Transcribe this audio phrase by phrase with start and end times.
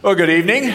[0.00, 0.70] Well, good evening.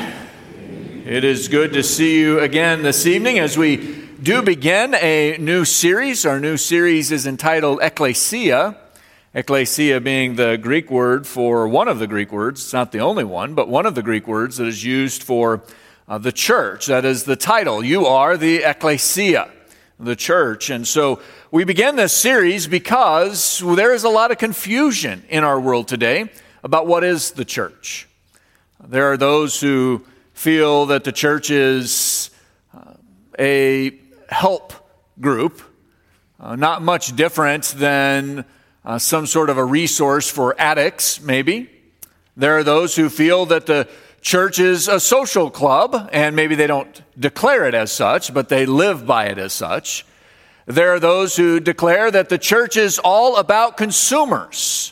[1.06, 5.64] It is good to see you again this evening as we do begin a new
[5.64, 6.26] series.
[6.26, 8.76] Our new series is entitled Ekklesia.
[9.34, 13.24] Ekklesia being the Greek word for one of the Greek words, it's not the only
[13.24, 15.64] one, but one of the Greek words that is used for
[16.10, 16.88] uh, the church.
[16.88, 17.82] That is the title.
[17.82, 19.50] You are the Ekklesia,
[20.02, 20.70] the church.
[20.70, 25.62] And so we begin this series because there is a lot of confusion in our
[25.62, 26.30] world today
[26.62, 28.10] about what is the church.
[28.86, 30.04] There are those who
[30.34, 32.30] feel that the church is
[32.76, 32.96] uh,
[33.40, 33.98] a
[34.28, 34.74] help
[35.22, 35.62] group,
[36.38, 38.44] uh, not much different than
[38.84, 41.70] uh, some sort of a resource for addicts, maybe.
[42.36, 43.88] There are those who feel that the
[44.20, 48.66] church is a social club, and maybe they don't declare it as such, but they
[48.66, 50.06] live by it as such.
[50.66, 54.92] There are those who declare that the church is all about consumers,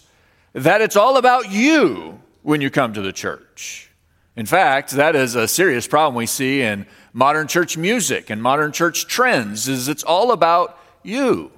[0.53, 3.89] that it's all about you when you come to the church.
[4.35, 8.71] In fact, that is a serious problem we see in modern church music and modern
[8.71, 11.51] church trends is it's all about you.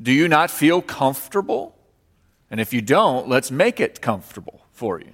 [0.00, 1.76] Do you not feel comfortable?
[2.50, 5.12] And if you don't, let's make it comfortable for you.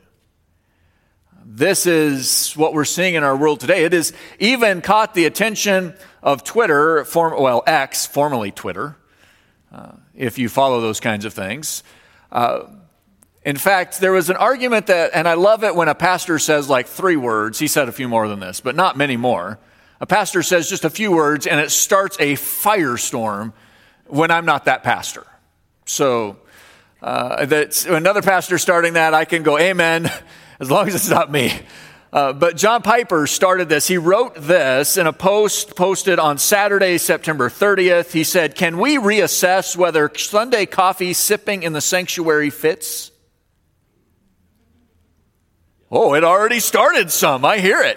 [1.45, 3.85] This is what we're seeing in our world today.
[3.85, 8.97] It has even caught the attention of Twitter, form, well, X, formerly Twitter,
[9.73, 11.83] uh, if you follow those kinds of things.
[12.31, 12.65] Uh,
[13.45, 16.69] in fact, there was an argument that, and I love it when a pastor says
[16.69, 17.59] like three words.
[17.59, 19.59] He said a few more than this, but not many more.
[20.01, 23.53] A pastor says just a few words and it starts a firestorm
[24.07, 25.27] when I'm not that pastor.
[25.87, 26.39] So,
[27.01, 30.11] uh, that's another pastor starting that, I can go, Amen,
[30.61, 31.53] as long as it's not me.
[32.13, 33.87] Uh, but John Piper started this.
[33.87, 38.13] He wrote this in a post posted on Saturday, September 30th.
[38.13, 43.11] He said, Can we reassess whether Sunday coffee sipping in the sanctuary fits?
[45.91, 47.47] Oh, it already started some.
[47.47, 47.97] I hear it.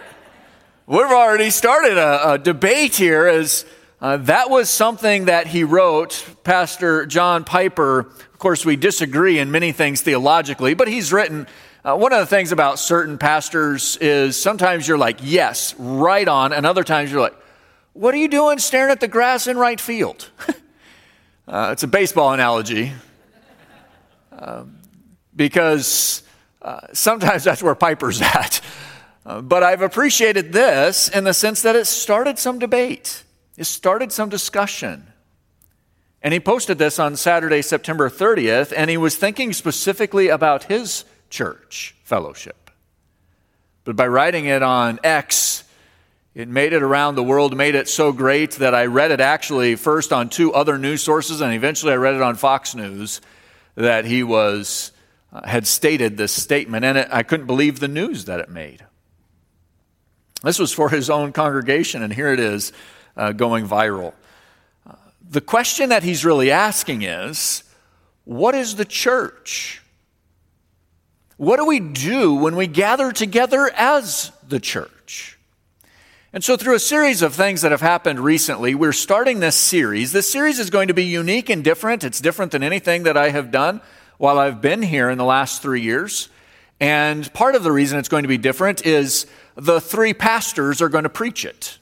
[0.88, 3.66] We've already started a, a debate here as
[4.00, 7.99] uh, that was something that he wrote, Pastor John Piper.
[7.99, 11.48] Of course, we disagree in many things theologically, but he's written
[11.83, 16.54] uh, one of the things about certain pastors is sometimes you're like, yes, right on,
[16.54, 17.36] and other times you're like,
[17.93, 20.30] what are you doing staring at the grass in right field?
[21.48, 22.93] uh, it's a baseball analogy.
[24.32, 24.77] Um,
[25.36, 26.23] because
[26.61, 28.61] uh, sometimes that's where Piper's at.
[29.26, 33.23] Uh, but I've appreciated this in the sense that it started some debate,
[33.58, 35.08] it started some discussion.
[36.23, 41.04] And he posted this on Saturday, September 30th, and he was thinking specifically about his
[41.32, 42.70] church fellowship.
[43.86, 45.64] But by writing it on X,
[46.36, 49.76] it made it around the world, made it so great that I read it actually
[49.76, 53.20] first on two other news sources, and eventually I read it on Fox News
[53.76, 54.91] that he was
[55.45, 58.86] had stated this statement, and it, I couldn't believe the news that it made.
[60.43, 62.73] This was for his own congregation, and here it is
[63.15, 64.14] uh, going viral.
[64.89, 64.95] Uh,
[65.30, 67.64] the question that he's really asking is
[68.25, 69.81] what is the church?
[71.37, 75.37] What do we do when we gather together as the church?
[76.33, 80.11] And so, through a series of things that have happened recently, we're starting this series.
[80.11, 82.03] This series is going to be unique and different.
[82.03, 83.81] It's different than anything that I have done
[84.21, 86.30] while I've been here in the last three years.
[86.80, 90.89] And part of the reason it's going to be different is the three pastors are
[90.89, 91.80] going to preach it.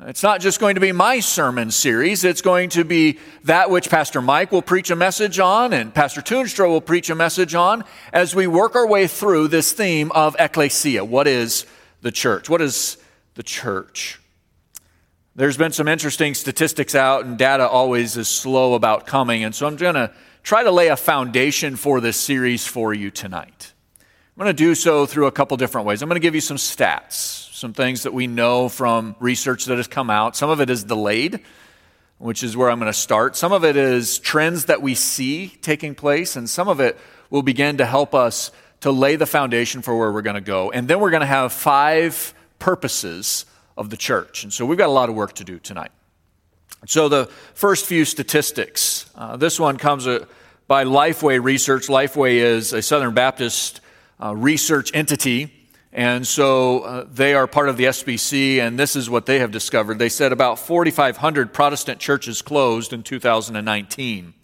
[0.00, 3.88] It's not just going to be my sermon series, it's going to be that which
[3.88, 7.84] Pastor Mike will preach a message on and Pastor Toonstra will preach a message on
[8.12, 11.08] as we work our way through this theme of ekklesia.
[11.08, 11.64] What is
[12.02, 12.50] the church?
[12.50, 12.98] What is
[13.34, 14.20] the church?
[15.36, 19.66] There's been some interesting statistics out, and data always is slow about coming, and so
[19.66, 20.12] I'm going to
[20.42, 23.72] try to lay a foundation for this series for you tonight.
[23.98, 26.02] I'm going to do so through a couple different ways.
[26.02, 29.76] I'm going to give you some stats, some things that we know from research that
[29.76, 30.36] has come out.
[30.36, 31.40] Some of it is delayed,
[32.18, 33.36] which is where I'm going to start.
[33.36, 36.98] Some of it is trends that we see taking place, and some of it
[37.28, 38.50] will begin to help us
[38.80, 40.70] to lay the foundation for where we're going to go.
[40.70, 43.44] And then we're going to have five purposes
[43.76, 44.42] of the church.
[44.44, 45.90] And so we've got a lot of work to do tonight.
[46.86, 49.10] So, the first few statistics.
[49.14, 50.24] Uh, this one comes uh,
[50.66, 51.88] by Lifeway Research.
[51.88, 53.80] Lifeway is a Southern Baptist
[54.22, 55.52] uh, research entity,
[55.92, 59.50] and so uh, they are part of the SBC, and this is what they have
[59.50, 59.98] discovered.
[59.98, 64.34] They said about 4,500 Protestant churches closed in 2019.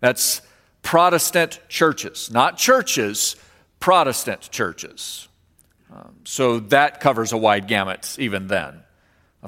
[0.00, 0.42] That's
[0.82, 3.36] Protestant churches, not churches,
[3.80, 5.28] Protestant churches.
[5.90, 8.82] Um, so that covers a wide gamut even then.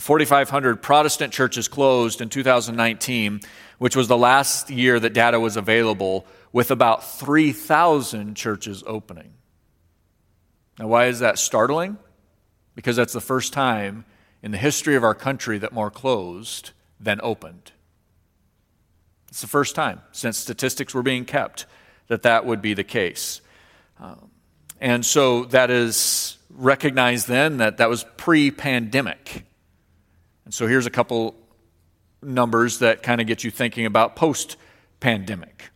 [0.00, 3.40] 4,500 Protestant churches closed in 2019,
[3.78, 9.34] which was the last year that data was available, with about 3,000 churches opening.
[10.78, 11.98] Now, why is that startling?
[12.74, 14.04] Because that's the first time
[14.42, 17.72] in the history of our country that more closed than opened.
[19.28, 21.66] It's the first time since statistics were being kept
[22.08, 23.40] that that would be the case.
[23.98, 24.30] Um,
[24.80, 29.44] and so that is recognized then that that was pre pandemic.
[30.44, 31.34] And so here's a couple
[32.22, 34.56] numbers that kind of get you thinking about post
[35.00, 35.70] pandemic.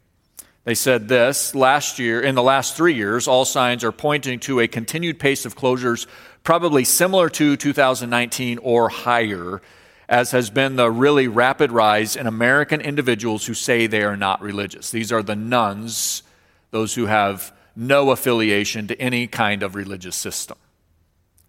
[0.64, 4.60] They said this last year, in the last three years, all signs are pointing to
[4.60, 6.06] a continued pace of closures,
[6.42, 9.62] probably similar to 2019 or higher,
[10.10, 14.42] as has been the really rapid rise in American individuals who say they are not
[14.42, 14.90] religious.
[14.90, 16.22] These are the nones,
[16.70, 20.58] those who have no affiliation to any kind of religious system.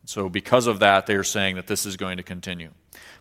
[0.09, 2.71] So, because of that, they are saying that this is going to continue.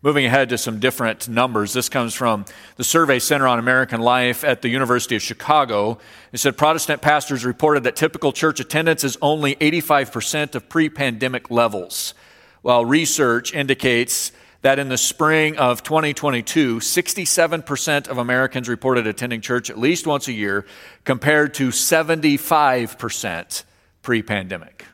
[0.00, 2.46] Moving ahead to some different numbers, this comes from
[2.76, 5.98] the Survey Center on American Life at the University of Chicago.
[6.32, 11.50] It said Protestant pastors reported that typical church attendance is only 85% of pre pandemic
[11.50, 12.14] levels,
[12.62, 14.32] while research indicates
[14.62, 20.26] that in the spring of 2022, 67% of Americans reported attending church at least once
[20.26, 20.64] a year,
[21.04, 23.64] compared to 75%
[24.00, 24.86] pre pandemic.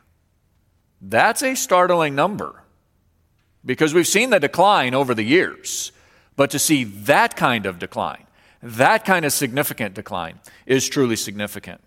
[1.07, 2.63] That's a startling number
[3.63, 5.91] because we've seen the decline over the years.
[6.35, 8.25] But to see that kind of decline,
[8.63, 11.81] that kind of significant decline, is truly significant.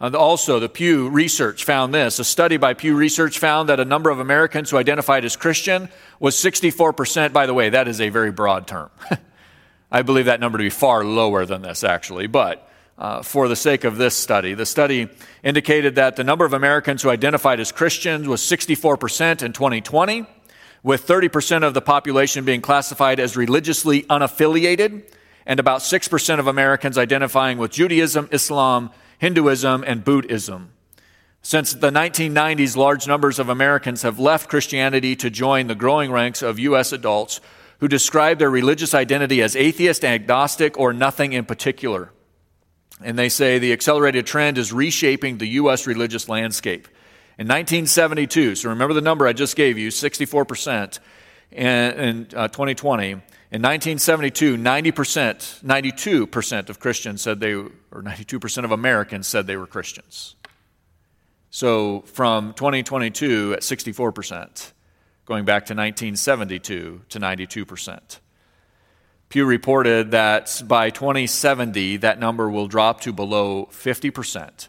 [0.00, 2.18] And also, the Pew Research found this.
[2.18, 5.88] A study by Pew Research found that a number of Americans who identified as Christian
[6.18, 7.32] was 64%.
[7.32, 8.90] By the way, that is a very broad term.
[9.90, 12.26] I believe that number to be far lower than this, actually.
[12.26, 12.65] But
[12.98, 15.08] uh, for the sake of this study, the study
[15.42, 20.26] indicated that the number of Americans who identified as Christians was 64% in 2020
[20.82, 25.02] with 30% of the population being classified as religiously unaffiliated,
[25.44, 30.72] and about 6% of Americans identifying with Judaism, Islam, Hinduism, and Buddhism.
[31.42, 36.42] Since the 1990s, large numbers of Americans have left Christianity to join the growing ranks
[36.42, 36.92] of U.S.
[36.92, 37.40] adults
[37.80, 42.12] who describe their religious identity as atheist, agnostic, or nothing in particular.
[43.02, 45.86] And they say the accelerated trend is reshaping the U.S.
[45.86, 46.88] religious landscape.
[47.38, 50.98] In 1972, so remember the number I just gave you, 64%
[51.52, 53.10] in, in uh, 2020.
[53.52, 59.66] In 1972, 90%, 92% of Christians said they, or 92% of Americans said they were
[59.66, 60.34] Christians.
[61.50, 64.72] So from 2022 at 64%,
[65.26, 68.18] going back to 1972 to 92%.
[69.28, 74.68] Pew reported that by 2070, that number will drop to below 50%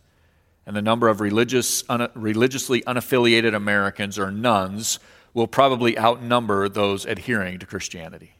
[0.67, 4.99] and the number of religious, un, religiously unaffiliated Americans or nones
[5.33, 8.33] will probably outnumber those adhering to Christianity.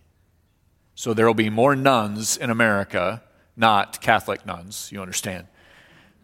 [0.93, 3.23] So there will be more nones in America,
[3.55, 5.47] not Catholic nuns, you understand.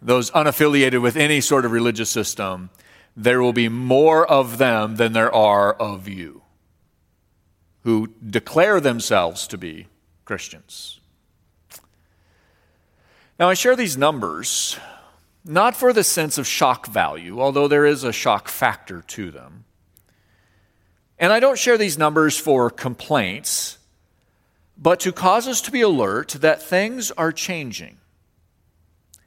[0.01, 2.69] Those unaffiliated with any sort of religious system,
[3.15, 6.42] there will be more of them than there are of you
[7.83, 9.87] who declare themselves to be
[10.25, 10.99] Christians.
[13.39, 14.77] Now, I share these numbers
[15.45, 19.65] not for the sense of shock value, although there is a shock factor to them.
[21.19, 23.77] And I don't share these numbers for complaints,
[24.77, 27.97] but to cause us to be alert that things are changing.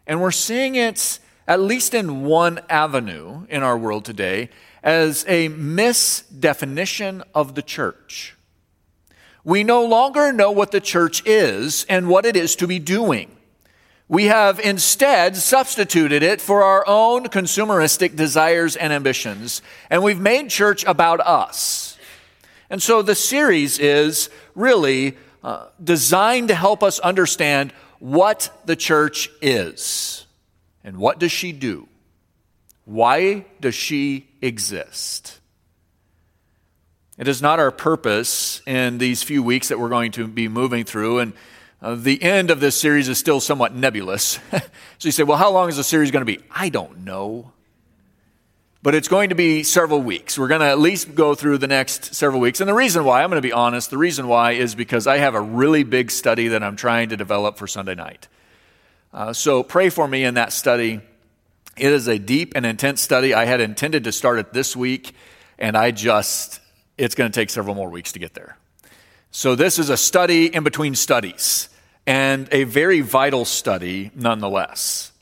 [0.06, 4.48] And we're seeing it, at least in one avenue in our world today,
[4.82, 8.35] as a misdefinition of the church.
[9.46, 13.30] We no longer know what the church is and what it is to be doing.
[14.08, 20.50] We have instead substituted it for our own consumeristic desires and ambitions, and we've made
[20.50, 21.96] church about us.
[22.70, 29.30] And so the series is really uh, designed to help us understand what the church
[29.40, 30.26] is
[30.82, 31.86] and what does she do?
[32.84, 35.35] Why does she exist?
[37.18, 40.84] It is not our purpose in these few weeks that we're going to be moving
[40.84, 41.32] through and
[41.82, 44.40] uh, the end of this series is still somewhat nebulous.
[44.50, 44.60] so
[45.02, 46.42] you say, well, how long is the series going to be?
[46.50, 47.52] I don't know.
[48.82, 50.38] But it's going to be several weeks.
[50.38, 52.60] We're going to at least go through the next several weeks.
[52.60, 55.18] And the reason why, I'm going to be honest, the reason why is because I
[55.18, 58.28] have a really big study that I'm trying to develop for Sunday night.
[59.12, 61.00] Uh, so pray for me in that study.
[61.76, 63.34] It is a deep and intense study.
[63.34, 65.14] I had intended to start it this week,
[65.58, 66.60] and I just,
[66.98, 68.56] it's going to take several more weeks to get there.
[69.30, 71.68] So, this is a study in between studies
[72.06, 75.12] and a very vital study nonetheless.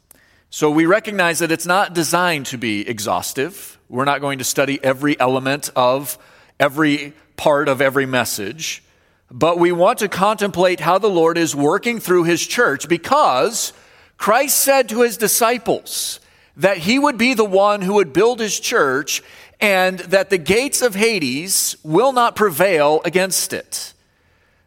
[0.50, 3.78] So, we recognize that it's not designed to be exhaustive.
[3.88, 6.16] We're not going to study every element of
[6.61, 8.83] every part of every message,
[9.31, 13.73] but we want to contemplate how the Lord is working through his church because
[14.16, 16.21] Christ said to his disciples
[16.57, 19.23] that he would be the one who would build his church
[19.61, 23.92] and that the gates of Hades will not prevail against it.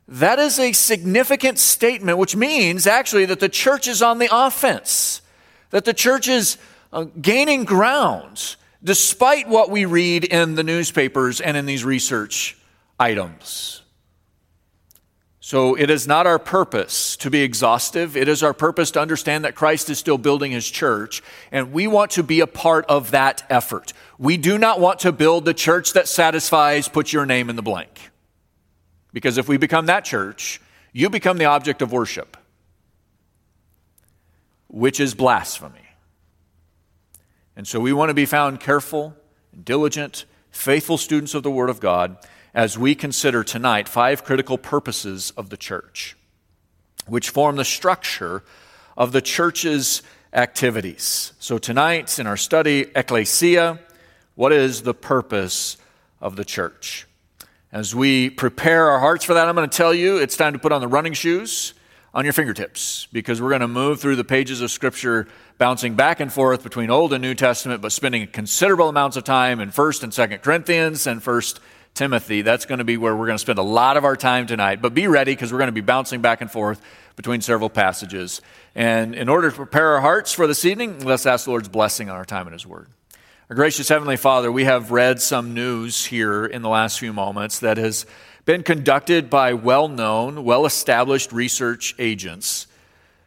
[0.08, 5.22] That is a significant statement, which means actually that the church is on the offense,
[5.72, 6.58] that the church is
[6.94, 12.58] uh, gaining ground despite what we read in the newspapers and in these research
[13.00, 13.82] items.
[15.48, 18.18] So it is not our purpose to be exhaustive.
[18.18, 21.24] It is our purpose to understand that Christ is still building his church,
[21.54, 23.94] and we want to be a part of that effort.
[24.18, 27.62] We do not want to build the church that satisfies, put your name in the
[27.62, 28.12] blank.
[29.14, 30.60] Because if we become that church,
[30.92, 32.36] you become the object of worship,
[34.68, 35.88] which is blasphemy.
[37.56, 39.16] And so we want to be found careful,
[39.64, 42.18] diligent, faithful students of the Word of God
[42.58, 46.18] as we consider tonight five critical purposes of the church,
[47.06, 48.44] which form the structure
[48.98, 50.02] of the church's
[50.34, 51.34] activities.
[51.38, 53.78] So, tonight in our study, Ekklesia,
[54.34, 55.78] what is the purpose
[56.20, 57.06] of the church?
[57.72, 60.60] As we prepare our hearts for that, I'm going to tell you it's time to
[60.60, 61.76] put on the running shoes
[62.12, 65.28] on your fingertips because we're going to move through the pages of Scripture,
[65.60, 69.60] bouncing back and forth between Old and New Testament, but spending considerable amounts of time
[69.60, 71.60] in 1st and 2nd Corinthians and 1st
[71.98, 72.44] Timothy.
[72.44, 74.82] That's going to be where we're going to spend a lot of our time tonight.
[74.82, 76.80] But be ready because we're going to be bouncing back and forth
[77.16, 78.40] between several passages.
[78.76, 82.10] And in order to prepare our hearts for this evening, let's ask the Lord's blessing
[82.10, 82.88] on our time in His Word.
[83.50, 87.60] Our gracious Heavenly Father, we have read some news here in the last few moments
[87.60, 88.06] that has
[88.46, 92.68] been conducted by well known, well established research agents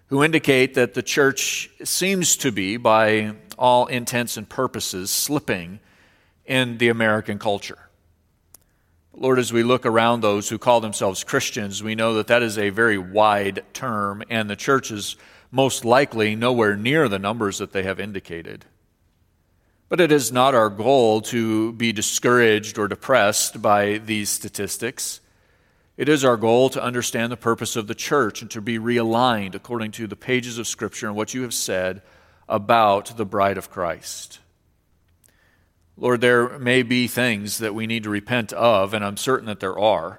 [0.06, 5.80] who indicate that the church seems to be, by all intents and purposes, slipping
[6.46, 7.89] in the American culture.
[9.20, 12.56] Lord, as we look around those who call themselves Christians, we know that that is
[12.56, 15.14] a very wide term, and the church is
[15.50, 18.64] most likely nowhere near the numbers that they have indicated.
[19.90, 25.20] But it is not our goal to be discouraged or depressed by these statistics.
[25.98, 29.54] It is our goal to understand the purpose of the church and to be realigned
[29.54, 32.00] according to the pages of Scripture and what you have said
[32.48, 34.38] about the bride of Christ.
[36.00, 39.60] Lord, there may be things that we need to repent of, and I'm certain that
[39.60, 40.18] there are,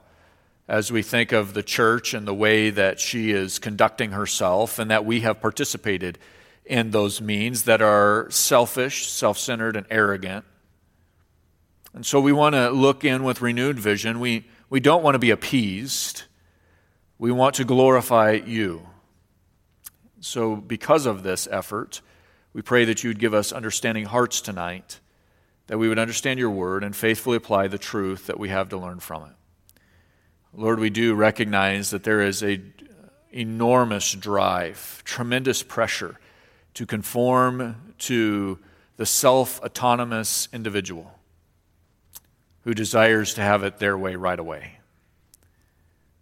[0.67, 4.91] as we think of the church and the way that she is conducting herself, and
[4.91, 6.19] that we have participated
[6.65, 10.45] in those means that are selfish, self centered, and arrogant.
[11.95, 14.19] And so we want to look in with renewed vision.
[14.19, 16.23] We, we don't want to be appeased,
[17.17, 18.87] we want to glorify you.
[20.19, 22.01] So, because of this effort,
[22.53, 24.99] we pray that you would give us understanding hearts tonight
[25.71, 28.77] that we would understand your word and faithfully apply the truth that we have to
[28.77, 29.31] learn from it.
[30.53, 32.59] Lord, we do recognize that there is a
[33.31, 36.19] enormous drive, tremendous pressure
[36.73, 38.59] to conform to
[38.97, 41.17] the self autonomous individual
[42.65, 44.79] who desires to have it their way right away.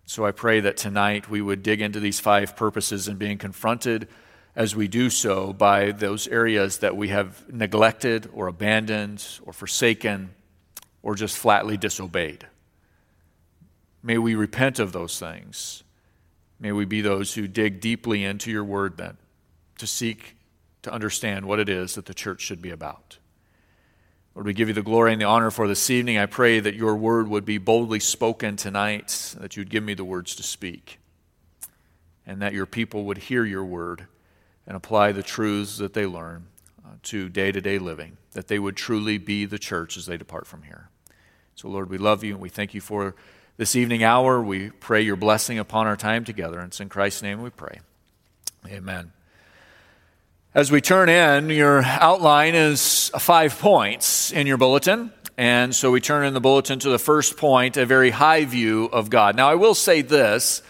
[0.05, 4.09] So I pray that tonight we would dig into these five purposes and being confronted
[4.55, 10.31] as we do so by those areas that we have neglected or abandoned or forsaken
[11.01, 12.47] or just flatly disobeyed.
[14.01, 15.83] May we repent of those things.
[16.59, 19.17] May we be those who dig deeply into your word then
[19.77, 20.35] to seek
[20.81, 23.17] to understand what it is that the church should be about.
[24.35, 26.17] Lord, we give you the glory and the honor for this evening.
[26.17, 30.05] I pray that your word would be boldly spoken tonight, that you'd give me the
[30.05, 30.99] words to speak,
[32.25, 34.07] and that your people would hear your word
[34.69, 36.45] and apply the truths that they learn
[36.85, 40.15] uh, to day to day living, that they would truly be the church as they
[40.15, 40.89] depart from here.
[41.55, 43.15] So, Lord, we love you and we thank you for
[43.57, 44.41] this evening hour.
[44.41, 46.59] We pray your blessing upon our time together.
[46.59, 47.79] And it's in Christ's name we pray.
[48.67, 49.11] Amen.
[50.53, 55.11] As we turn in, your outline is five points in your bulletin.
[55.35, 58.85] And so we turn in the bulletin to the first point, a very high view
[58.85, 59.35] of God.
[59.35, 60.61] Now, I will say this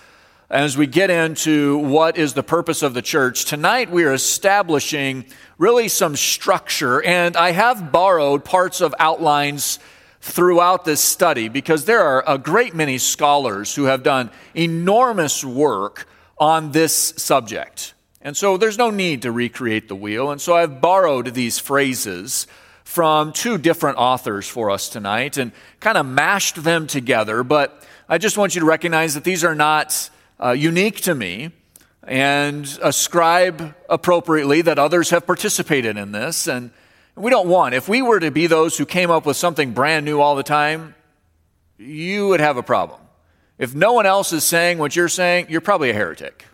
[0.50, 5.26] as we get into what is the purpose of the church, tonight we are establishing
[5.60, 9.78] really some structure, and I have borrowed parts of outlines
[10.22, 16.08] throughout this study because there are a great many scholars who have done enormous work
[16.40, 17.94] on this subject.
[18.22, 20.32] And so there's no need to recreate the wheel.
[20.32, 22.48] And so I've borrowed these phrases
[22.84, 27.44] from two different authors for us tonight and kind of mashed them together.
[27.44, 31.52] But I just want you to recognize that these are not uh, unique to me
[32.04, 36.48] and ascribe appropriately that others have participated in this.
[36.48, 36.72] And
[37.16, 40.06] we don't want, if we were to be those who came up with something brand
[40.06, 40.96] new all the time,
[41.78, 43.00] you would have a problem.
[43.58, 46.46] If no one else is saying what you're saying, you're probably a heretic.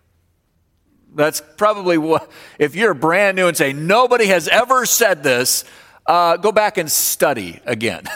[1.14, 5.64] That's probably what, if you're brand new and say, nobody has ever said this,
[6.06, 8.04] uh, go back and study again.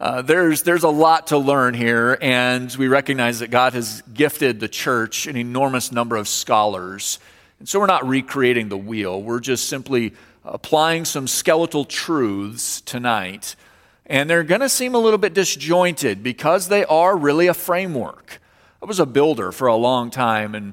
[0.00, 4.58] uh, there's, there's a lot to learn here, and we recognize that God has gifted
[4.58, 7.18] the church an enormous number of scholars.
[7.58, 13.56] And so we're not recreating the wheel, we're just simply applying some skeletal truths tonight.
[14.06, 18.40] And they're going to seem a little bit disjointed because they are really a framework.
[18.82, 20.72] I was a builder for a long time, and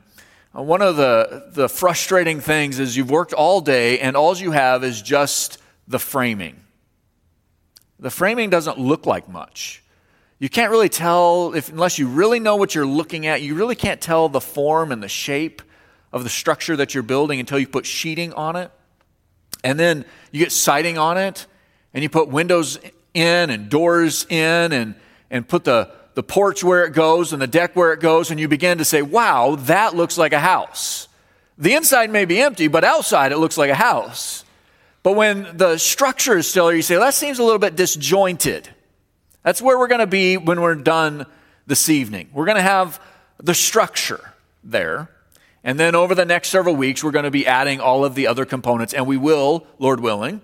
[0.54, 4.86] one of the, the frustrating things is you've worked all day and all you have
[4.86, 6.56] is just the framing.
[8.00, 9.84] The framing doesn't look like much.
[10.40, 13.76] You can't really tell, if, unless you really know what you're looking at, you really
[13.76, 15.64] can't tell the form and the shape
[16.14, 18.72] of the structure that you're building until you put sheeting on it.
[19.64, 21.48] And then you get siding on it,
[21.94, 22.78] and you put windows
[23.16, 24.94] in and doors in and,
[25.32, 28.40] and put the, the porch where it goes and the deck where it goes, and
[28.40, 31.08] you begin to say, wow, that looks like a house.
[31.58, 34.44] The inside may be empty, but outside it looks like a house.
[35.04, 37.76] But when the structure is still there, you say, well, that seems a little bit
[37.76, 38.70] disjointed.
[39.44, 41.26] That's where we're going to be when we're done
[41.66, 42.30] this evening.
[42.34, 43.00] We're going to have
[43.42, 45.10] the structure there.
[45.64, 48.28] And then over the next several weeks, we're going to be adding all of the
[48.28, 50.42] other components, and we will, Lord willing,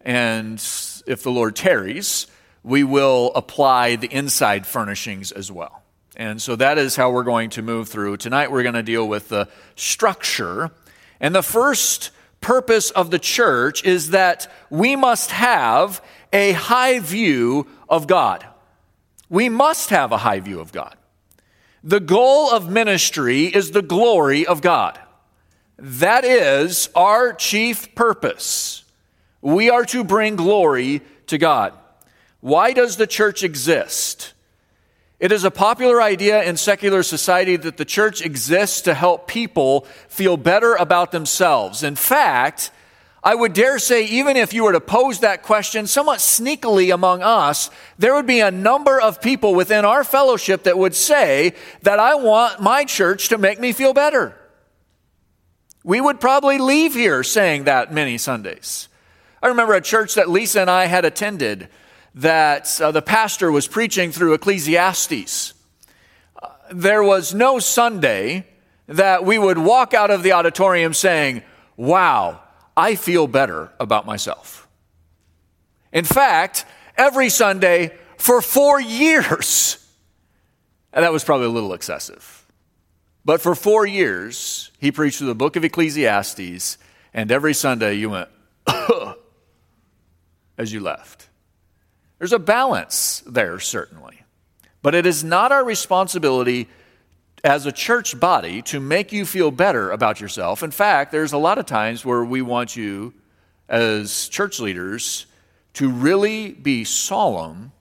[0.00, 0.58] and
[1.06, 2.26] if the Lord tarries,
[2.62, 5.82] we will apply the inside furnishings as well.
[6.16, 8.18] And so that is how we're going to move through.
[8.18, 10.70] Tonight we're going to deal with the structure.
[11.20, 12.10] And the first
[12.44, 18.46] purpose of the church is that we must have a high view of God.
[19.30, 20.94] We must have a high view of God.
[21.82, 25.00] The goal of ministry is the glory of God.
[25.78, 28.84] That is our chief purpose.
[29.40, 31.72] We are to bring glory to God.
[32.40, 34.33] Why does the church exist?
[35.20, 39.86] It is a popular idea in secular society that the church exists to help people
[40.08, 41.82] feel better about themselves.
[41.82, 42.70] In fact,
[43.22, 47.22] I would dare say, even if you were to pose that question somewhat sneakily among
[47.22, 51.98] us, there would be a number of people within our fellowship that would say that
[51.98, 54.36] I want my church to make me feel better.
[55.84, 58.88] We would probably leave here saying that many Sundays.
[59.42, 61.68] I remember a church that Lisa and I had attended
[62.14, 65.54] that uh, the pastor was preaching through Ecclesiastes.
[66.40, 68.46] Uh, there was no Sunday
[68.86, 71.42] that we would walk out of the auditorium saying,
[71.76, 72.40] Wow,
[72.76, 74.68] I feel better about myself.
[75.92, 76.64] In fact,
[76.96, 79.84] every Sunday for four years,
[80.92, 82.46] and that was probably a little excessive,
[83.24, 86.78] but for four years, he preached through the book of Ecclesiastes,
[87.12, 88.28] and every Sunday you went,
[90.58, 91.28] as you left.
[92.18, 94.22] There's a balance there, certainly.
[94.82, 96.68] But it is not our responsibility
[97.42, 100.62] as a church body to make you feel better about yourself.
[100.62, 103.12] In fact, there's a lot of times where we want you,
[103.68, 105.26] as church leaders,
[105.74, 107.72] to really be solemn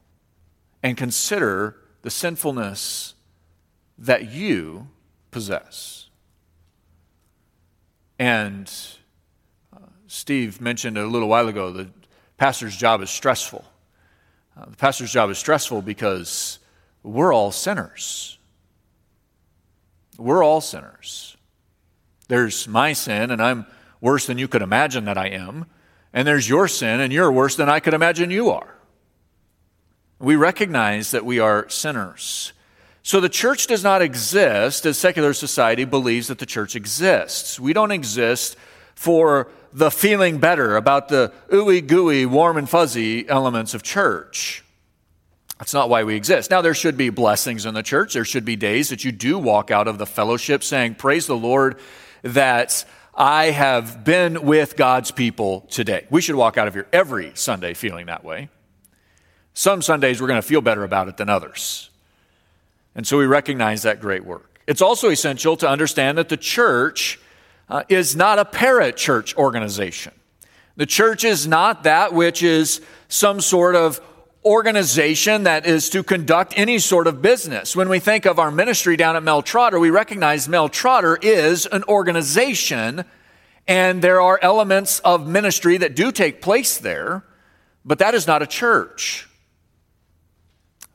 [0.82, 3.14] and consider the sinfulness
[3.98, 4.88] that you
[5.32, 6.10] possess.
[8.20, 8.72] And
[9.74, 11.90] uh, Steve mentioned a little while ago the
[12.38, 13.64] pastor's job is stressful.
[14.58, 16.60] Uh, the pastor's job is stressful because
[17.02, 18.38] we're all sinners.
[20.18, 21.36] We're all sinners.
[22.28, 23.66] There's my sin, and I'm
[24.00, 25.66] worse than you could imagine that I am.
[26.14, 28.76] And there's your sin, and you're worse than I could imagine you are.
[30.20, 32.54] We recognize that we are sinners.
[33.02, 37.60] So the church does not exist as secular society believes that the church exists.
[37.60, 38.56] We don't exist
[38.96, 44.64] for the feeling better, about the ooey gooey, warm and fuzzy elements of church.
[45.58, 46.52] That's not why we exist.
[46.52, 48.14] Now, there should be blessings in the church.
[48.14, 51.38] There should be days that you do walk out of the fellowship saying, Praise the
[51.38, 51.80] Lord
[52.22, 56.08] that I have been with God's people today.
[56.10, 58.50] We should walk out of here every Sunday feeling that way.
[59.54, 61.90] Some Sundays we're going to feel better about it than others.
[62.96, 64.60] And so we recognize that great work.
[64.68, 67.20] It's also essential to understand that the church
[67.70, 70.14] uh, is not a parachurch organization.
[70.76, 74.02] The church is not that which is some sort of
[74.46, 77.76] organization that is to conduct any sort of business.
[77.76, 81.66] When we think of our ministry down at Mel Trotter, we recognize Mel Trotter is
[81.66, 83.06] an organization,
[83.68, 87.24] and there are elements of ministry that do take place there,
[87.86, 89.30] but that is not a church.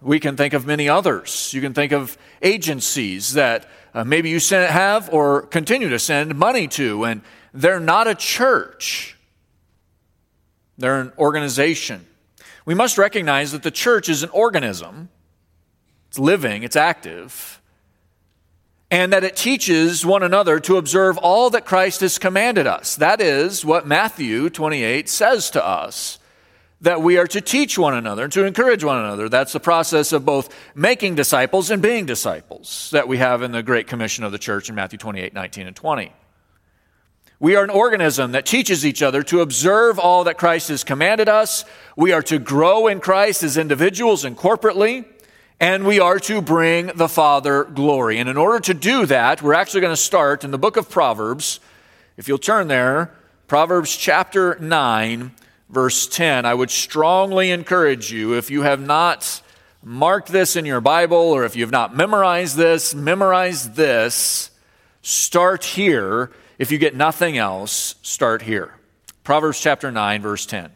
[0.00, 1.52] We can think of many others.
[1.52, 6.35] You can think of agencies that uh, maybe you send, have or continue to send
[6.37, 7.22] money to, and
[7.55, 9.16] they're not a church,
[10.77, 12.07] they're an organization.
[12.64, 15.09] We must recognize that the church is an organism,
[16.09, 17.61] it's living, it's active.
[18.90, 22.96] and that it teaches one another to observe all that Christ has commanded us.
[22.96, 26.17] That is what Matthew 28 says to us
[26.80, 29.28] that we are to teach one another, and to encourage one another.
[29.28, 33.62] That's the process of both making disciples and being disciples that we have in the
[33.62, 36.12] Great Commission of the church in Matthew 28 19 and 20.
[37.40, 41.28] We are an organism that teaches each other to observe all that Christ has commanded
[41.28, 41.64] us.
[41.96, 45.04] We are to grow in Christ as individuals and corporately,
[45.60, 48.18] and we are to bring the Father glory.
[48.18, 50.90] And in order to do that, we're actually going to start in the book of
[50.90, 51.60] Proverbs.
[52.16, 53.14] If you'll turn there,
[53.46, 55.30] Proverbs chapter 9,
[55.68, 56.44] verse 10.
[56.44, 59.42] I would strongly encourage you, if you have not
[59.83, 64.50] marked this in your Bible or if you have not memorized this, memorize this.
[65.02, 68.74] Start here if you get nothing else, start here.
[69.22, 70.72] Proverbs chapter 9, verse 10.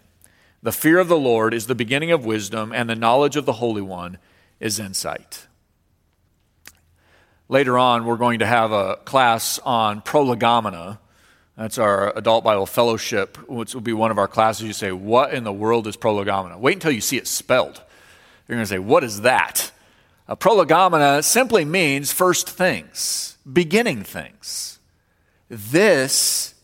[0.62, 3.54] The fear of the Lord is the beginning of wisdom, and the knowledge of the
[3.54, 4.18] Holy One
[4.60, 5.48] is insight.
[7.48, 11.00] Later on, we're going to have a class on prolegomena.
[11.56, 14.66] That's our adult Bible fellowship, which will be one of our classes.
[14.66, 16.58] You say, What in the world is prolegomena?
[16.58, 17.82] Wait until you see it spelled.
[18.48, 19.70] You're going to say, What is that?
[20.28, 24.78] A prolegomena simply means first things, beginning things.
[25.48, 26.54] This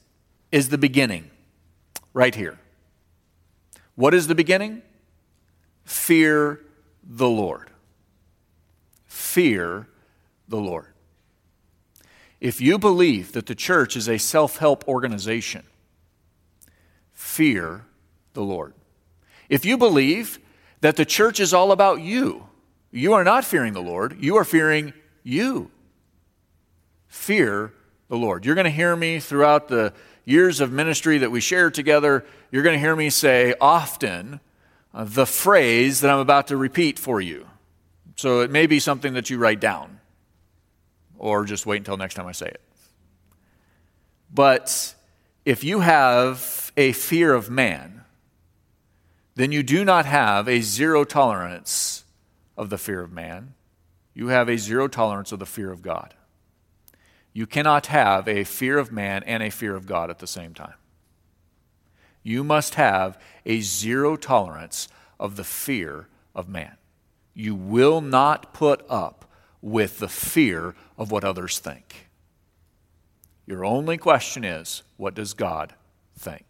[0.50, 1.30] is the beginning,
[2.14, 2.58] right here.
[3.94, 4.80] What is the beginning?
[5.84, 6.60] Fear
[7.02, 7.70] the Lord.
[9.06, 9.88] Fear
[10.48, 10.87] the Lord.
[12.40, 15.64] If you believe that the church is a self help organization,
[17.12, 17.84] fear
[18.34, 18.74] the Lord.
[19.48, 20.38] If you believe
[20.80, 22.46] that the church is all about you,
[22.90, 24.92] you are not fearing the Lord, you are fearing
[25.24, 25.70] you.
[27.08, 27.72] Fear
[28.08, 28.44] the Lord.
[28.44, 29.92] You're going to hear me throughout the
[30.24, 34.40] years of ministry that we share together, you're going to hear me say often
[34.92, 37.48] uh, the phrase that I'm about to repeat for you.
[38.16, 39.97] So it may be something that you write down
[41.18, 42.62] or just wait until next time I say it.
[44.32, 44.94] But
[45.44, 48.04] if you have a fear of man,
[49.34, 52.04] then you do not have a zero tolerance
[52.56, 53.54] of the fear of man.
[54.14, 56.14] You have a zero tolerance of the fear of God.
[57.32, 60.54] You cannot have a fear of man and a fear of God at the same
[60.54, 60.74] time.
[62.22, 64.88] You must have a zero tolerance
[65.20, 66.76] of the fear of man.
[67.32, 69.27] You will not put up
[69.60, 72.08] with the fear of what others think.
[73.46, 75.74] Your only question is what does God
[76.18, 76.44] think?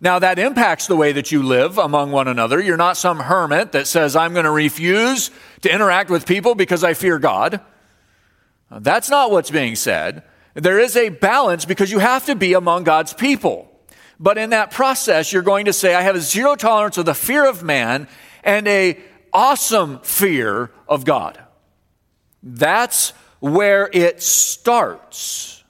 [0.00, 2.60] Now, that impacts the way that you live among one another.
[2.60, 5.30] You're not some hermit that says, I'm going to refuse
[5.62, 7.60] to interact with people because I fear God.
[8.70, 10.22] That's not what's being said.
[10.54, 13.70] There is a balance because you have to be among God's people.
[14.20, 17.14] But in that process, you're going to say, I have a zero tolerance of the
[17.14, 18.08] fear of man
[18.42, 18.98] and a
[19.32, 21.43] awesome fear of God.
[22.44, 25.64] That's where it starts.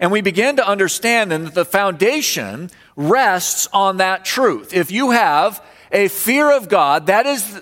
[0.00, 4.72] And we begin to understand then that the foundation rests on that truth.
[4.72, 7.60] If you have a fear of God, that is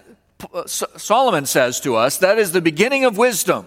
[0.67, 3.67] Solomon says to us, that is the beginning of wisdom.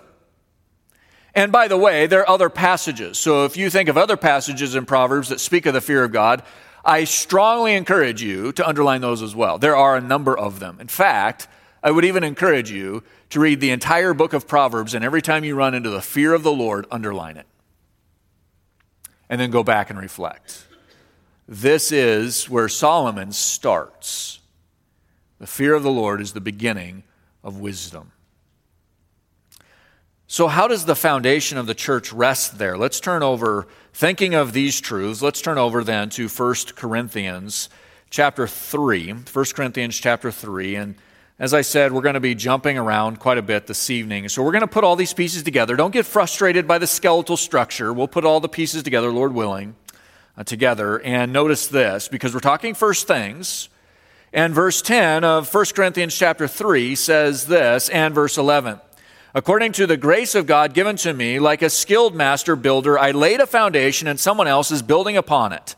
[1.34, 3.18] And by the way, there are other passages.
[3.18, 6.12] So if you think of other passages in Proverbs that speak of the fear of
[6.12, 6.44] God,
[6.86, 9.58] I strongly encourage you to underline those as well.
[9.58, 10.78] There are a number of them.
[10.80, 11.48] In fact,
[11.82, 15.44] I would even encourage you to read the entire book of Proverbs, and every time
[15.44, 17.46] you run into the fear of the Lord, underline it.
[19.30, 20.66] And then go back and reflect.
[21.48, 24.40] This is where Solomon starts.
[25.40, 27.04] The fear of the Lord is the beginning
[27.44, 28.12] of wisdom.
[30.28, 32.78] So, how does the foundation of the church rest there?
[32.78, 37.70] Let's turn over, thinking of these truths, let's turn over then to 1 Corinthians
[38.12, 39.12] chapter 3.
[39.12, 40.76] 1 Corinthians chapter 3.
[40.76, 40.96] And
[41.40, 44.28] as I said, we're going to be jumping around quite a bit this evening.
[44.28, 45.78] So, we're going to put all these pieces together.
[45.78, 47.94] Don't get frustrated by the skeletal structure.
[47.94, 49.76] We'll put all the pieces together, Lord willing,
[50.38, 51.02] uh, together.
[51.02, 53.70] And notice this, because we're talking first things.
[54.34, 58.80] And verse 10 of 1 Corinthians chapter 3 says this, and verse 11.
[59.34, 63.12] According to the grace of God given to me, like a skilled master builder, I
[63.12, 65.76] laid a foundation and someone else is building upon it.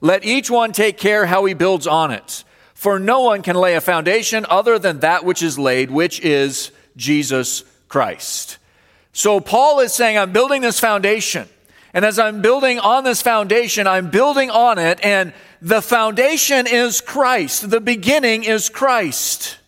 [0.00, 2.44] Let each one take care how he builds on it.
[2.80, 6.70] For no one can lay a foundation other than that which is laid, which is
[6.96, 8.56] Jesus Christ.
[9.12, 11.46] So Paul is saying, I'm building this foundation.
[11.92, 17.02] And as I'm building on this foundation, I'm building on it, and the foundation is
[17.02, 17.68] Christ.
[17.68, 19.58] The beginning is Christ.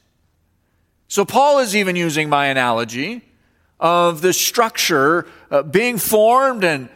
[1.07, 3.21] So Paul is even using my analogy
[3.79, 6.89] of the structure uh, being formed and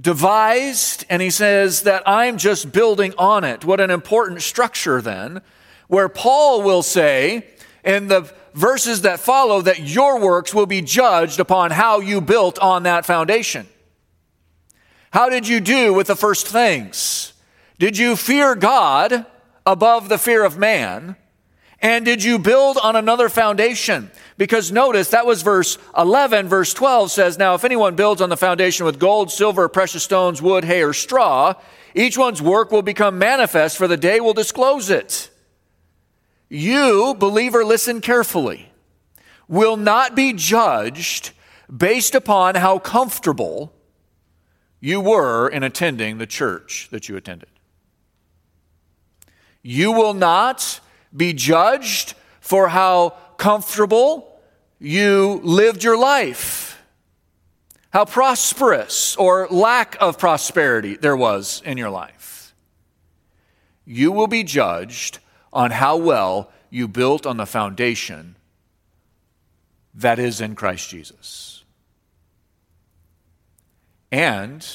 [0.00, 3.64] devised, and he says that I'm just building on it.
[3.64, 5.42] What an important structure then,
[5.88, 7.46] where Paul will say
[7.84, 12.58] in the verses that follow that your works will be judged upon how you built
[12.58, 13.66] on that foundation.
[15.10, 17.32] How did you do with the first things?
[17.78, 19.26] Did you fear God
[19.64, 21.16] above the fear of man?
[21.80, 24.10] And did you build on another foundation?
[24.36, 26.48] Because notice that was verse 11.
[26.48, 30.42] Verse 12 says, Now if anyone builds on the foundation with gold, silver, precious stones,
[30.42, 31.54] wood, hay, or straw,
[31.94, 35.30] each one's work will become manifest, for the day will disclose it.
[36.48, 38.72] You, believer, listen carefully,
[39.46, 41.30] will not be judged
[41.74, 43.72] based upon how comfortable
[44.80, 47.50] you were in attending the church that you attended.
[49.62, 50.80] You will not
[51.16, 54.40] be judged for how comfortable
[54.78, 56.80] you lived your life,
[57.90, 62.54] how prosperous or lack of prosperity there was in your life.
[63.84, 65.18] You will be judged
[65.52, 68.36] on how well you built on the foundation
[69.94, 71.64] that is in Christ Jesus.
[74.10, 74.66] And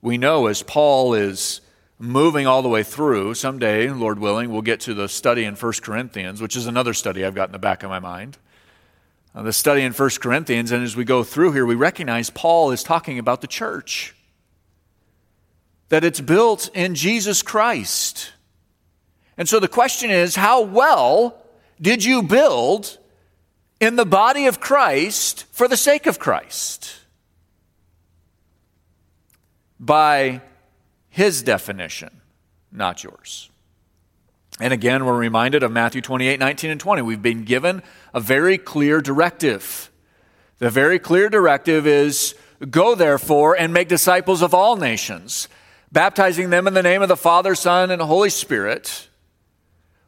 [0.00, 1.60] we know as Paul is
[2.02, 5.72] moving all the way through, someday, Lord willing, we'll get to the study in 1
[5.82, 8.38] Corinthians, which is another study I've got in the back of my mind.
[9.36, 12.72] Uh, the study in 1 Corinthians, and as we go through here, we recognize Paul
[12.72, 14.16] is talking about the church.
[15.90, 18.32] That it's built in Jesus Christ.
[19.38, 21.40] And so the question is how well
[21.80, 22.98] did you build
[23.78, 26.96] in the body of Christ for the sake of Christ?
[29.78, 30.42] By
[31.12, 32.20] his definition,
[32.72, 33.50] not yours.
[34.58, 37.02] And again, we're reminded of Matthew 28 19 and 20.
[37.02, 39.90] We've been given a very clear directive.
[40.58, 42.34] The very clear directive is
[42.68, 45.48] go therefore and make disciples of all nations,
[45.92, 49.08] baptizing them in the name of the Father, Son, and Holy Spirit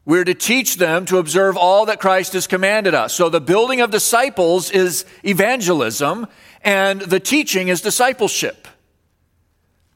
[0.05, 3.15] we're to teach them to observe all that Christ has commanded us.
[3.15, 6.27] So the building of disciples is evangelism,
[6.63, 8.69] and the teaching is discipleship.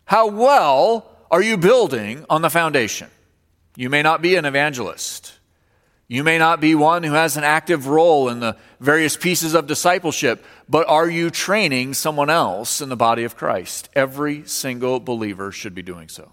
[0.09, 3.11] How well are you building on the foundation?
[3.77, 5.39] You may not be an evangelist.
[6.09, 9.67] You may not be one who has an active role in the various pieces of
[9.67, 13.91] discipleship, but are you training someone else in the body of Christ?
[13.95, 16.33] Every single believer should be doing so.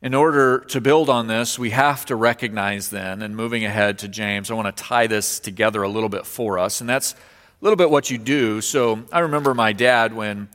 [0.00, 4.08] In order to build on this, we have to recognize then, and moving ahead to
[4.08, 7.14] James, I want to tie this together a little bit for us, and that's
[7.60, 8.60] little bit what you do.
[8.60, 10.48] So I remember my dad when,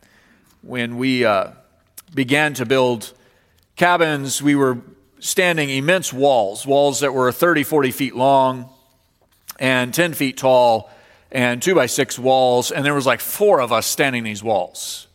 [0.62, 1.52] when we uh,
[2.14, 3.14] began to build
[3.76, 4.80] cabins, we were
[5.20, 8.70] standing immense walls, walls that were 30, 40 feet long
[9.60, 10.90] and 10 feet tall,
[11.32, 15.08] and two by six walls, and there was like four of us standing these walls.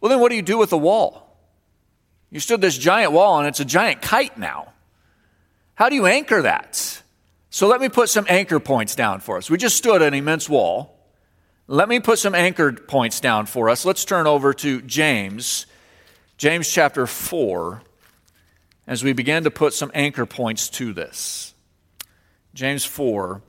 [0.00, 1.36] Well, then what do you do with the wall?
[2.30, 4.72] You stood this giant wall and it's a giant kite now.
[5.74, 7.02] How do you anchor that?
[7.50, 9.50] So let me put some anchor points down for us.
[9.50, 10.99] We just stood an immense wall.
[11.72, 13.84] Let me put some anchor points down for us.
[13.84, 15.66] Let's turn over to James,
[16.36, 17.80] James chapter 4,
[18.88, 21.54] as we begin to put some anchor points to this.
[22.54, 23.40] James 4,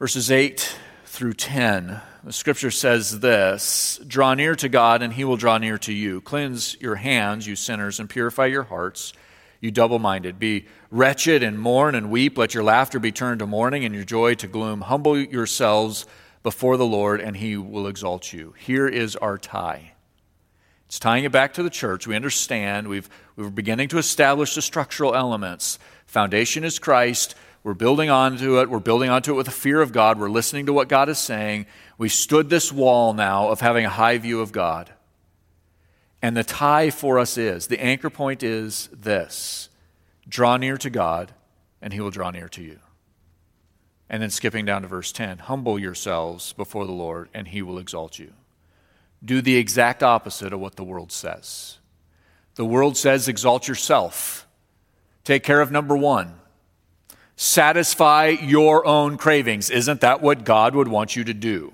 [0.00, 2.00] verses 8 through 10.
[2.24, 6.20] The scripture says this Draw near to God, and he will draw near to you.
[6.20, 9.12] Cleanse your hands, you sinners, and purify your hearts,
[9.60, 10.40] you double minded.
[10.40, 12.36] Be wretched and mourn and weep.
[12.36, 14.80] Let your laughter be turned to mourning and your joy to gloom.
[14.80, 16.06] Humble yourselves
[16.42, 18.54] before the Lord, and he will exalt you.
[18.58, 19.92] Here is our tie.
[20.86, 22.06] It's tying it back to the church.
[22.06, 22.88] We understand.
[22.88, 25.78] We've, we're beginning to establish the structural elements.
[26.06, 27.34] Foundation is Christ.
[27.64, 28.68] We're building onto it.
[28.68, 30.18] We're building onto it with a fear of God.
[30.18, 31.66] We're listening to what God is saying.
[31.96, 34.92] We stood this wall now of having a high view of God.
[36.20, 39.68] And the tie for us is the anchor point is this
[40.28, 41.32] draw near to God,
[41.80, 42.78] and he will draw near to you.
[44.12, 47.78] And then skipping down to verse 10 humble yourselves before the Lord, and he will
[47.78, 48.32] exalt you.
[49.24, 51.78] Do the exact opposite of what the world says.
[52.54, 54.46] The world says, exalt yourself.
[55.24, 56.34] Take care of number one
[57.42, 59.68] satisfy your own cravings.
[59.68, 61.72] Isn't that what God would want you to do?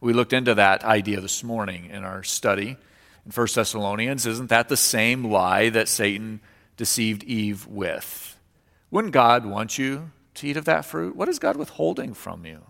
[0.00, 2.76] We looked into that idea this morning in our study
[3.24, 4.24] in 1 Thessalonians.
[4.24, 6.40] Isn't that the same lie that Satan
[6.76, 8.38] deceived Eve with?
[8.90, 11.16] Wouldn't God want you to eat of that fruit?
[11.16, 12.62] What is God withholding from you?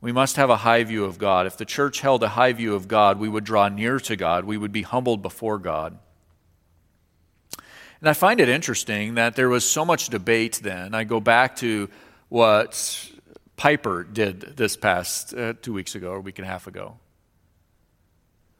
[0.00, 1.46] We must have a high view of God.
[1.46, 4.44] If the church held a high view of God, we would draw near to God.
[4.44, 5.98] We would be humbled before God.
[8.00, 10.94] And I find it interesting that there was so much debate then.
[10.94, 11.88] I go back to
[12.28, 13.10] what
[13.56, 16.98] Piper did this past uh, two weeks ago or a week and a half ago.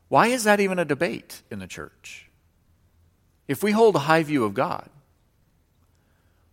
[0.09, 2.29] Why is that even a debate in the church?
[3.49, 4.89] if we hold a high view of God,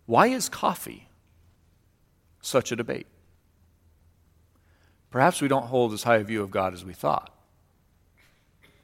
[0.06, 1.08] why is coffee
[2.41, 3.08] such a debate?
[5.12, 7.32] Perhaps we don't hold as high a view of God as we thought.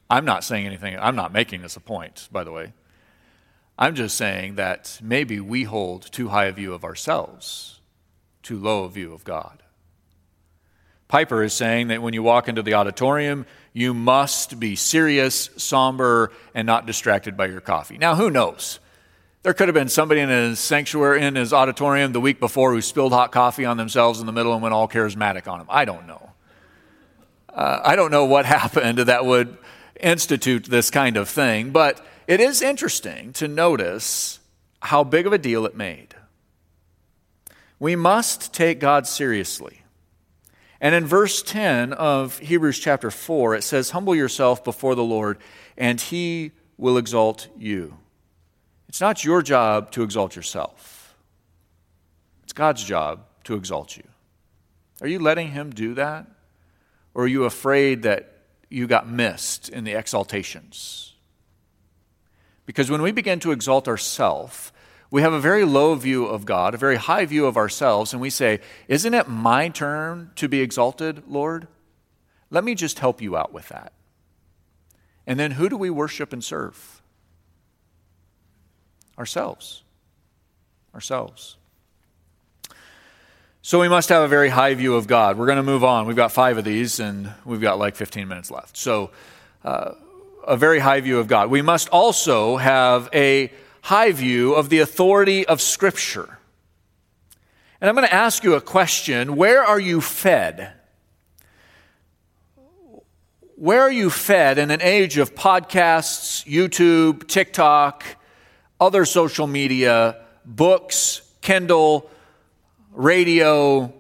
[0.10, 2.74] I'm not saying anything, I'm not making this a point, by the way.
[3.78, 7.80] I'm just saying that maybe we hold too high a view of ourselves,
[8.44, 9.64] too low a view of God.
[11.08, 16.32] Piper is saying that when you walk into the auditorium, you must be serious, somber,
[16.54, 17.98] and not distracted by your coffee.
[17.98, 18.80] Now, who knows?
[19.44, 22.82] There could have been somebody in his sanctuary, in his auditorium the week before who
[22.82, 25.66] spilled hot coffee on themselves in the middle and went all charismatic on him.
[25.68, 26.32] I don't know.
[27.50, 29.58] Uh, I don't know what happened that would
[30.00, 34.40] institute this kind of thing, but it is interesting to notice
[34.84, 36.14] how big of a deal it made.
[37.80, 39.82] We must take God seriously.
[40.80, 45.40] And in verse 10 of Hebrews chapter 4, it says, Humble yourself before the Lord,
[45.78, 47.98] and he will exalt you.
[48.92, 51.16] It's not your job to exalt yourself,
[52.44, 54.04] it's God's job to exalt you.
[55.00, 56.28] Are you letting him do that?
[57.14, 61.14] Or are you afraid that you got missed in the exaltations.
[62.66, 64.74] Because when we begin to exalt ourselves,
[65.10, 68.22] we have a very low view of God, a very high view of ourselves, and
[68.22, 71.70] we say, Isn't it my turn to be exalted, Lord?
[72.50, 73.94] Let me just help you out with that.
[75.26, 77.01] And then who do we worship and serve?
[79.18, 79.84] Ourselves.
[80.94, 81.58] Ourselves.
[83.64, 85.38] So we must have a very high view of God.
[85.38, 86.08] We're going to move on.
[86.08, 88.76] We've got five of these, and we've got like 15 minutes left.
[88.76, 89.12] So,
[89.64, 89.92] uh,
[90.48, 91.52] a very high view of God.
[91.52, 96.40] We must also have a high view of the authority of Scripture.
[97.80, 100.74] And I'm going to ask you a question Where are you fed?
[103.56, 108.04] Where are you fed in an age of podcasts, YouTube, TikTok,
[108.82, 112.10] other social media, books, Kindle?
[112.94, 113.94] radio,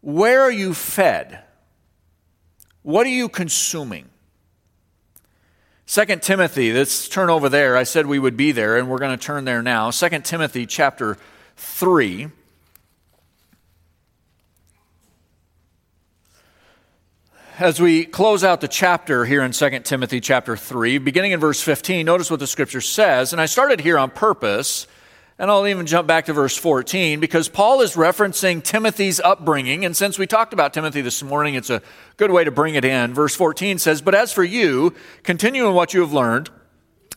[0.00, 1.42] where are you fed?
[2.82, 4.08] What are you consuming?
[5.86, 7.76] Second Timothy, let's turn over there.
[7.76, 9.90] I said we would be there, and we're going to turn there now.
[9.90, 11.16] Second Timothy chapter
[11.56, 12.28] 3.
[17.60, 21.60] As we close out the chapter here in 2 Timothy chapter 3, beginning in verse
[21.60, 23.32] 15, notice what the scripture says.
[23.32, 24.86] And I started here on purpose
[25.40, 29.84] and I'll even jump back to verse 14 because Paul is referencing Timothy's upbringing.
[29.84, 31.82] And since we talked about Timothy this morning, it's a
[32.16, 33.12] good way to bring it in.
[33.12, 34.94] Verse 14 says, But as for you,
[35.24, 36.50] continue in what you have learned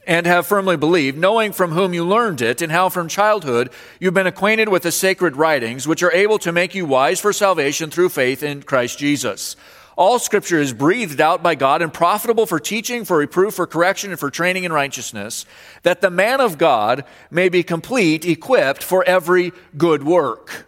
[0.07, 4.15] and have firmly believed, knowing from whom you learned it, and how from childhood you've
[4.15, 7.91] been acquainted with the sacred writings, which are able to make you wise for salvation
[7.91, 9.55] through faith in Christ Jesus.
[10.01, 14.09] All scripture is breathed out by God and profitable for teaching, for reproof, for correction,
[14.09, 15.45] and for training in righteousness,
[15.83, 20.65] that the man of God may be complete, equipped for every good work.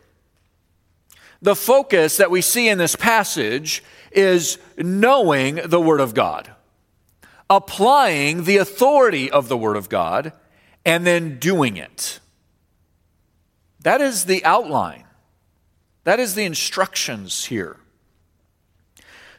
[1.41, 6.51] The focus that we see in this passage is knowing the Word of God,
[7.49, 10.31] applying the authority of the Word of God,
[10.85, 12.19] and then doing it.
[13.79, 15.05] That is the outline.
[16.03, 17.77] That is the instructions here.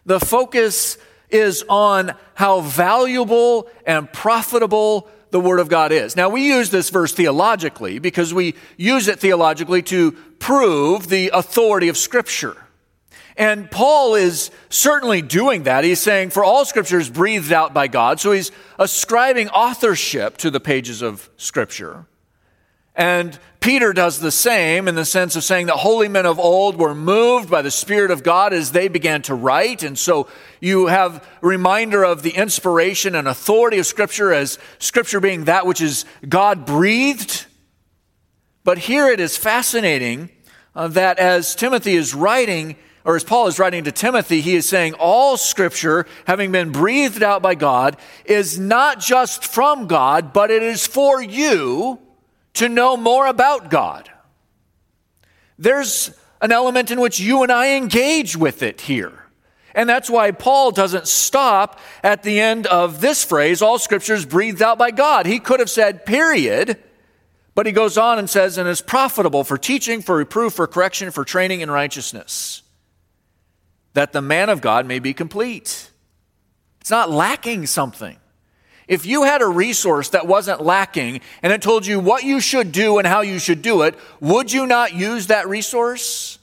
[0.07, 0.99] The focus
[1.31, 6.15] is on how valuable and profitable the Word of God is.
[6.15, 11.89] Now, we use this verse theologically because we use it theologically to prove the authority
[11.89, 12.57] of Scripture.
[13.37, 15.83] And Paul is certainly doing that.
[15.83, 18.21] He's saying, for all Scripture is breathed out by God.
[18.21, 22.07] So he's ascribing authorship to the pages of Scripture.
[22.95, 26.77] And Peter does the same in the sense of saying that holy men of old
[26.77, 29.83] were moved by the Spirit of God as they began to write.
[29.83, 30.29] And so
[30.61, 35.65] you have a reminder of the inspiration and authority of Scripture as Scripture being that
[35.65, 37.47] which is God breathed.
[38.65, 40.29] But here it is fascinating
[40.75, 44.69] uh, that as Timothy is writing, or as Paul is writing to Timothy, he is
[44.69, 47.97] saying all scripture, having been breathed out by God,
[48.27, 52.04] is not just from God, but it is for you
[52.55, 54.11] to know more about God.
[55.59, 59.25] There's an element in which you and I engage with it here.
[59.75, 64.63] And that's why Paul doesn't stop at the end of this phrase, all scriptures breathed
[64.63, 65.27] out by God.
[65.27, 66.79] He could have said, period,
[67.57, 71.11] but he goes on and says, and is profitable for teaching, for reproof, for correction,
[71.11, 72.63] for training in righteousness,
[73.95, 75.91] that the man of God may be complete.
[76.81, 78.17] It's not lacking something.
[78.87, 82.71] If you had a resource that wasn't lacking and it told you what you should
[82.71, 86.39] do and how you should do it, would you not use that resource?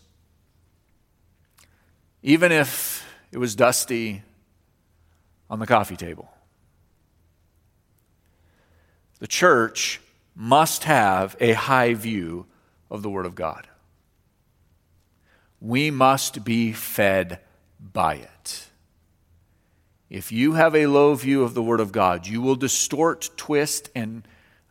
[2.24, 4.24] Even if it was dusty
[5.50, 6.32] on the coffee table.
[9.20, 10.02] The church
[10.36, 12.48] must have a high view
[12.90, 13.68] of the Word of God.
[15.60, 17.40] We must be fed
[17.80, 18.71] by it.
[20.12, 23.90] If you have a low view of the Word of God, you will distort, twist,
[23.96, 24.28] and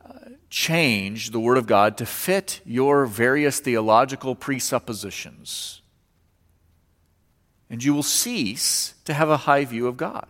[0.06, 5.80] uh, change the Word of God to fit your various theological presuppositions.
[7.70, 10.26] And you will cease to have a high view of God.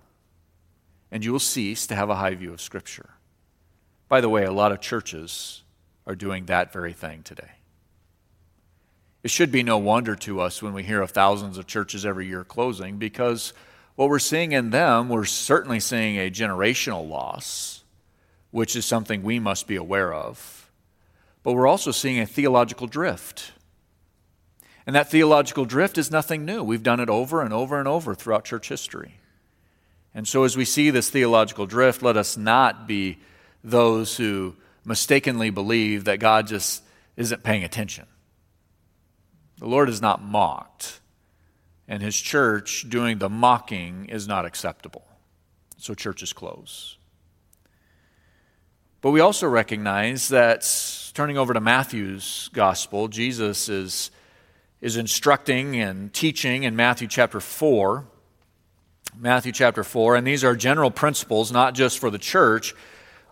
[1.11, 3.11] And you will cease to have a high view of Scripture.
[4.09, 5.63] By the way, a lot of churches
[6.07, 7.51] are doing that very thing today.
[9.25, 12.29] It should be no wonder to us when we hear of thousands of churches every
[12.29, 13.53] year closing because
[14.01, 17.85] what we're seeing in them, we're certainly seeing a generational loss,
[18.51, 20.71] which is something we must be aware of.
[21.43, 23.53] But we're also seeing a theological drift.
[24.87, 26.65] And that theological drift is nothing new.
[26.65, 29.17] We've done it over and over and over throughout church history.
[30.15, 33.19] And so, as we see this theological drift, let us not be
[33.63, 36.83] those who mistakenly believe that God just
[37.19, 38.07] isn't paying attention.
[39.59, 41.00] The Lord is not mocked,
[41.91, 45.05] and his church doing the mocking is not acceptable.
[45.77, 46.97] So churches close.
[49.01, 50.65] But we also recognize that
[51.15, 54.13] turning over to Matthew's gospel, Jesus is,
[54.81, 58.07] is instructing and teaching in Matthew chapter 4.
[59.19, 62.73] Matthew chapter 4, and these are general principles, not just for the church,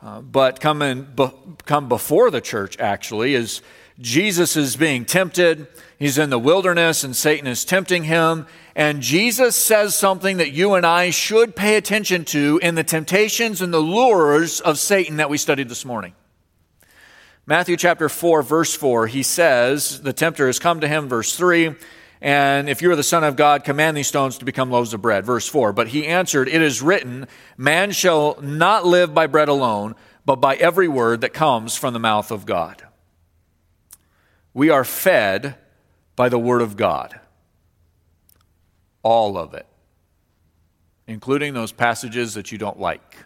[0.03, 1.29] uh, but come, in, be,
[1.65, 3.63] come before the church, actually, is
[4.01, 5.67] Jesus is being tempted.
[5.99, 8.47] He's in the wilderness and Satan is tempting him.
[8.77, 13.61] And Jesus says something that you and I should pay attention to in the temptations
[13.61, 16.15] and the lures of Satan that we studied this morning.
[17.45, 21.75] Matthew chapter 4, verse 4, he says, The tempter has come to him, verse 3,
[22.21, 25.01] and if you are the Son of God, command these stones to become loaves of
[25.01, 25.25] bread.
[25.25, 25.73] Verse 4.
[25.73, 27.27] But he answered, It is written,
[27.57, 29.95] Man shall not live by bread alone,
[30.27, 32.88] but by every word that comes from the mouth of God
[34.59, 35.55] we are fed
[36.17, 37.21] by the Word of God.
[39.05, 39.67] All of it,
[41.07, 43.19] including those passages that you don't like,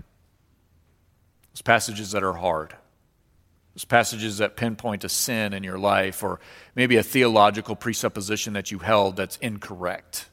[1.55, 2.77] those passages that are hard,
[3.75, 6.39] those passages that pinpoint a sin in your life, or
[6.75, 10.29] maybe a theological presupposition that you held that's incorrect.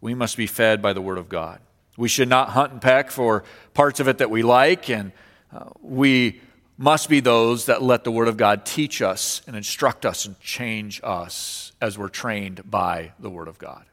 [0.00, 1.60] We must be fed by the Word of God.
[1.96, 5.12] We should not hunt and peck for parts of it that we like, and
[5.54, 6.40] uh, we
[6.80, 10.40] must be those that let the Word of God teach us and instruct us and
[10.40, 13.84] change us as we're trained by the Word of God.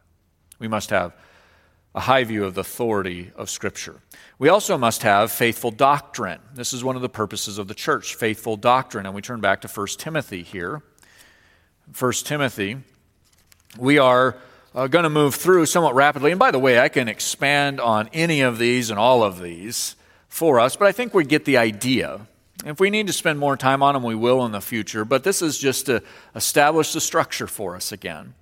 [0.57, 1.13] We must have
[1.93, 3.97] a high view of the authority of Scripture.
[4.39, 6.39] We also must have faithful doctrine.
[6.53, 9.05] This is one of the purposes of the church, faithful doctrine.
[9.05, 10.81] And we turn back to 1 Timothy here.
[11.99, 12.77] 1 Timothy,
[13.77, 14.37] we are
[14.73, 16.31] uh, going to move through somewhat rapidly.
[16.31, 19.97] And by the way, I can expand on any of these and all of these
[20.29, 22.27] for us, but I think we get the idea
[22.65, 25.23] if we need to spend more time on them, we will in the future, but
[25.23, 26.01] this is just to
[26.35, 28.33] establish the structure for us again.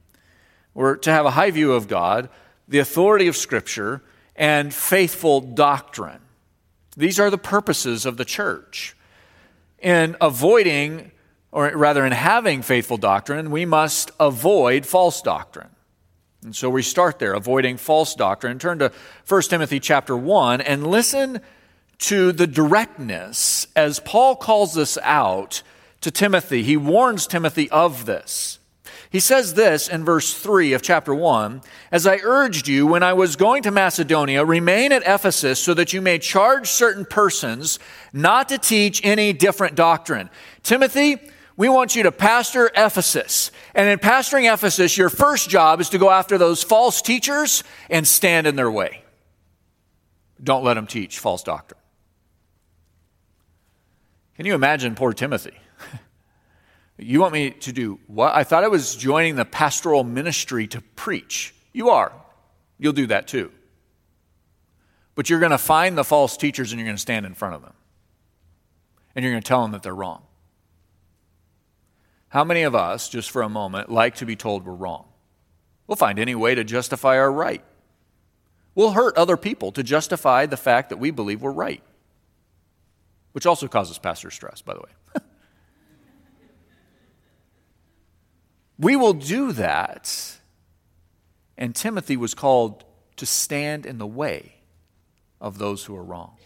[0.73, 2.29] We're to have a high view of God,
[2.67, 4.01] the authority of Scripture,
[4.35, 6.19] and faithful doctrine.
[6.97, 8.95] These are the purposes of the church.
[9.79, 11.11] In avoiding,
[11.51, 15.69] or rather in having faithful doctrine, we must avoid false doctrine.
[16.43, 18.59] And so we start there, avoiding false doctrine.
[18.59, 18.91] Turn to
[19.27, 21.41] 1 Timothy chapter 1 and listen
[21.99, 25.61] to the directness as Paul calls this out
[26.01, 26.63] to Timothy.
[26.63, 28.59] He warns Timothy of this.
[29.09, 33.13] He says this in verse 3 of chapter 1 As I urged you when I
[33.13, 37.79] was going to Macedonia, remain at Ephesus so that you may charge certain persons
[38.11, 40.29] not to teach any different doctrine.
[40.63, 41.17] Timothy,
[41.57, 43.51] we want you to pastor Ephesus.
[43.73, 48.05] And in pastoring Ephesus, your first job is to go after those false teachers and
[48.05, 49.01] stand in their way.
[50.43, 51.79] Don't let them teach false doctrine.
[54.35, 55.53] Can you imagine poor Timothy?
[56.97, 58.35] you want me to do what?
[58.35, 61.55] I thought I was joining the pastoral ministry to preach.
[61.71, 62.11] You are.
[62.77, 63.51] You'll do that too.
[65.15, 67.55] But you're going to find the false teachers and you're going to stand in front
[67.55, 67.73] of them.
[69.15, 70.23] And you're going to tell them that they're wrong.
[72.27, 75.05] How many of us, just for a moment, like to be told we're wrong?
[75.87, 77.63] We'll find any way to justify our right.
[78.73, 81.81] We'll hurt other people to justify the fact that we believe we're right
[83.35, 85.21] which also causes pastor stress, by the way.
[88.79, 90.37] we will do that.
[91.57, 92.85] And Timothy was called
[93.17, 94.55] to stand in the way
[95.41, 96.37] of those who are wrong.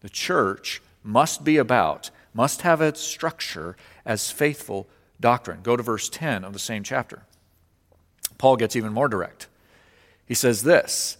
[0.00, 4.88] The church must be about, must have its structure as faithful
[5.20, 5.60] doctrine.
[5.62, 7.24] Go to verse 10 of the same chapter.
[8.38, 9.46] Paul gets even more direct.
[10.24, 11.18] He says this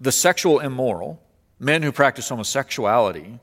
[0.00, 1.20] The sexual immoral,
[1.58, 3.38] men who practice homosexuality,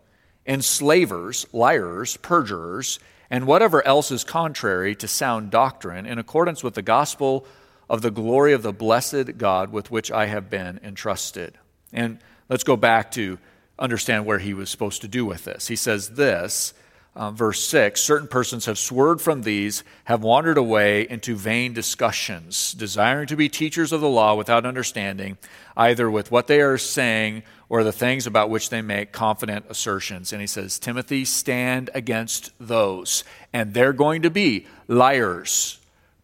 [0.45, 2.99] enslavers, liars, perjurers,
[3.29, 7.45] and whatever else is contrary to sound doctrine in accordance with the gospel
[7.89, 11.57] of the glory of the blessed God with which I have been entrusted.
[11.91, 13.39] And let's go back to
[13.79, 15.67] understand where he was supposed to do with this.
[15.67, 16.73] He says this
[17.15, 22.73] uh, verse 6 certain persons have swerved from these, have wandered away into vain discussions,
[22.73, 25.37] desiring to be teachers of the law without understanding,
[25.77, 30.31] either with what they are saying or the things about which they make confident assertions.
[30.31, 33.23] And he says, Timothy, stand against those.
[33.51, 35.79] And they're going to be liars,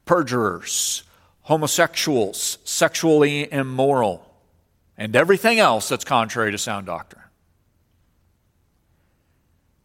[0.05, 1.03] perjurers,
[1.43, 4.31] homosexuals, sexually immoral,
[4.97, 7.18] and everything else that's contrary to sound doctrine.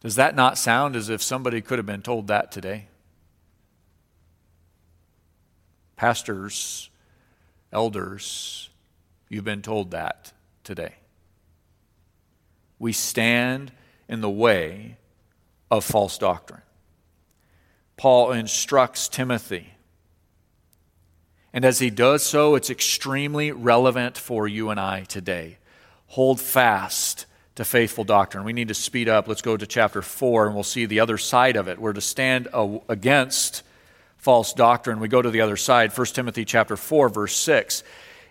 [0.05, 2.89] Does that not sound as if somebody could have been told that today?
[5.95, 6.91] Pastors,
[7.73, 8.69] elders,
[9.29, 10.31] you've been told that
[10.63, 10.93] today.
[12.77, 13.71] We stand
[14.07, 14.97] in the way
[15.71, 16.61] of false doctrine.
[17.97, 19.73] Paul instructs Timothy.
[21.51, 25.57] And as he does so, it's extremely relevant for you and I today.
[26.09, 27.25] Hold fast
[27.55, 28.43] to faithful doctrine.
[28.43, 29.27] We need to speed up.
[29.27, 31.79] Let's go to chapter 4 and we'll see the other side of it.
[31.79, 32.47] We're to stand
[32.89, 33.63] against
[34.17, 34.99] false doctrine.
[34.99, 35.97] We go to the other side.
[35.97, 37.83] 1 Timothy chapter 4 verse 6.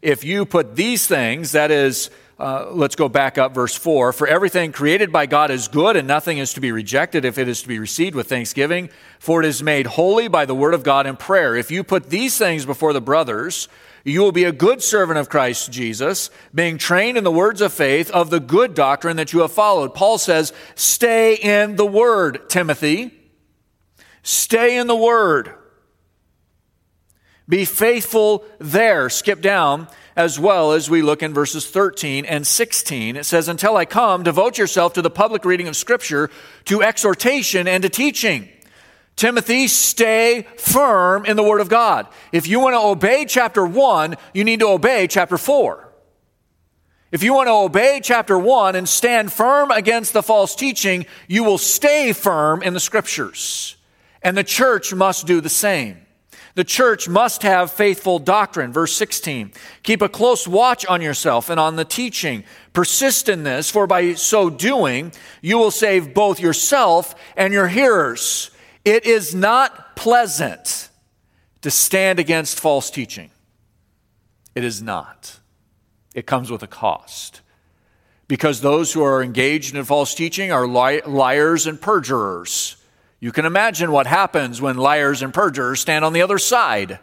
[0.03, 4.13] If you put these things, that is uh, let's go back up verse 4.
[4.13, 7.49] For everything created by God is good, and nothing is to be rejected if it
[7.49, 10.83] is to be received with thanksgiving, for it is made holy by the word of
[10.83, 11.55] God in prayer.
[11.55, 13.69] If you put these things before the brothers,
[14.05, 17.73] you will be a good servant of Christ Jesus, being trained in the words of
[17.73, 19.95] faith of the good doctrine that you have followed.
[19.95, 23.13] Paul says, Stay in the word, Timothy.
[24.23, 25.55] Stay in the word.
[27.49, 29.09] Be faithful there.
[29.09, 33.17] Skip down as well as we look in verses 13 and 16.
[33.17, 36.31] It says, Until I come, devote yourself to the public reading of Scripture,
[36.67, 38.49] to exhortation, and to teaching.
[39.17, 42.09] Timothy, stay firm in the Word of God.
[42.33, 45.89] If you want to obey chapter 1, you need to obey chapter 4.
[47.13, 51.45] If you want to obey chapter 1 and stand firm against the false teaching, you
[51.45, 53.77] will stay firm in the Scriptures.
[54.21, 56.04] And the church must do the same.
[56.55, 58.73] The church must have faithful doctrine.
[58.73, 59.53] Verse 16.
[59.83, 62.45] Keep a close watch on yourself and on the teaching.
[62.73, 68.51] Persist in this, for by so doing, you will save both yourself and your hearers.
[68.85, 70.91] It is not pleasant
[71.63, 73.31] to stand against false teaching.
[74.55, 75.41] It is not.
[76.15, 77.41] It comes with a cost.
[78.29, 82.77] Because those who are engaged in false teaching are li- liars and perjurers.
[83.25, 86.99] You can imagine what happens when liars and perjurers stand on the other side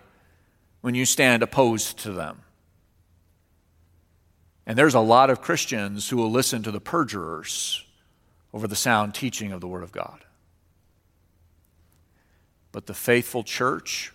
[0.82, 2.44] when you stand opposed to them.
[4.68, 7.84] And there's a lot of Christians who will listen to the perjurers
[8.54, 10.24] over the sound teaching of the Word of God.
[12.72, 14.14] But the faithful church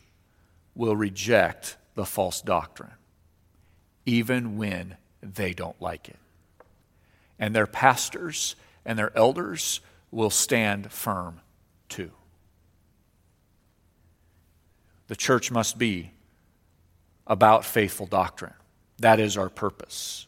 [0.77, 2.93] will reject the false doctrine,
[4.05, 6.21] even when they don't like it.
[7.37, 8.55] And their pastors
[8.85, 9.81] and their elders
[10.13, 11.41] will stand firm
[11.89, 12.11] too.
[15.09, 16.13] The church must be
[17.27, 18.55] about faithful doctrine.
[18.99, 20.27] That is our purpose.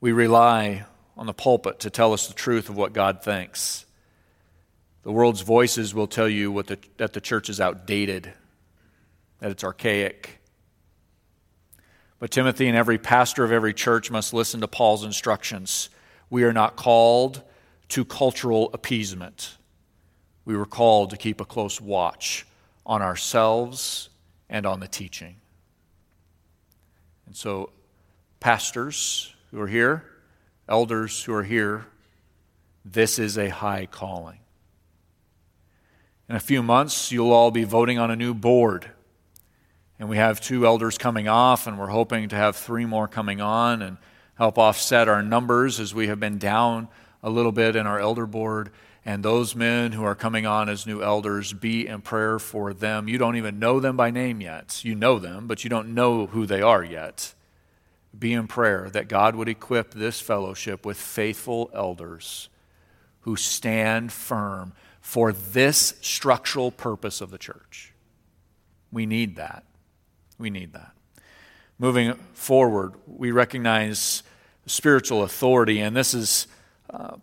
[0.00, 0.84] We rely
[1.16, 3.84] on the pulpit to tell us the truth of what God thinks.
[5.02, 8.32] The world's voices will tell you what the, that the church is outdated,
[9.40, 10.40] that it's archaic.
[12.18, 15.88] But Timothy and every pastor of every church must listen to Paul's instructions.
[16.30, 17.42] We are not called
[17.88, 19.56] to cultural appeasement.
[20.44, 22.46] We were called to keep a close watch
[22.86, 24.08] on ourselves
[24.48, 25.36] and on the teaching.
[27.26, 27.70] And so,
[28.40, 30.04] pastors who are here,
[30.68, 31.86] elders who are here,
[32.84, 34.38] this is a high calling.
[36.28, 38.90] In a few months, you'll all be voting on a new board.
[39.98, 43.40] And we have two elders coming off, and we're hoping to have three more coming
[43.40, 43.96] on and
[44.34, 46.88] help offset our numbers as we have been down
[47.22, 48.70] a little bit in our elder board.
[49.04, 53.08] And those men who are coming on as new elders, be in prayer for them.
[53.08, 54.84] You don't even know them by name yet.
[54.84, 57.34] You know them, but you don't know who they are yet.
[58.18, 62.48] Be in prayer that God would equip this fellowship with faithful elders
[63.20, 67.94] who stand firm for this structural purpose of the church.
[68.92, 69.64] We need that.
[70.38, 70.92] We need that.
[71.78, 74.22] Moving forward, we recognize
[74.66, 76.46] spiritual authority, and this is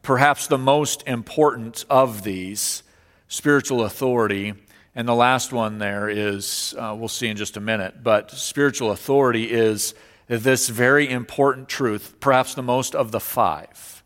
[0.02, 2.84] perhaps the most important of these
[3.28, 4.54] spiritual authority.
[4.96, 8.92] And the last one there is, uh, we'll see in just a minute, but spiritual
[8.92, 9.94] authority is
[10.28, 14.04] this very important truth, perhaps the most of the five.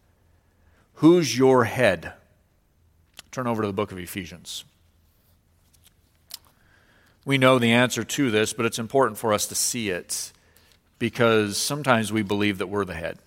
[0.96, 2.14] Who's your head?
[3.32, 4.66] Turn over to the book of Ephesians.
[7.24, 10.32] We know the answer to this, but it's important for us to see it
[10.98, 13.20] because sometimes we believe that we're the head.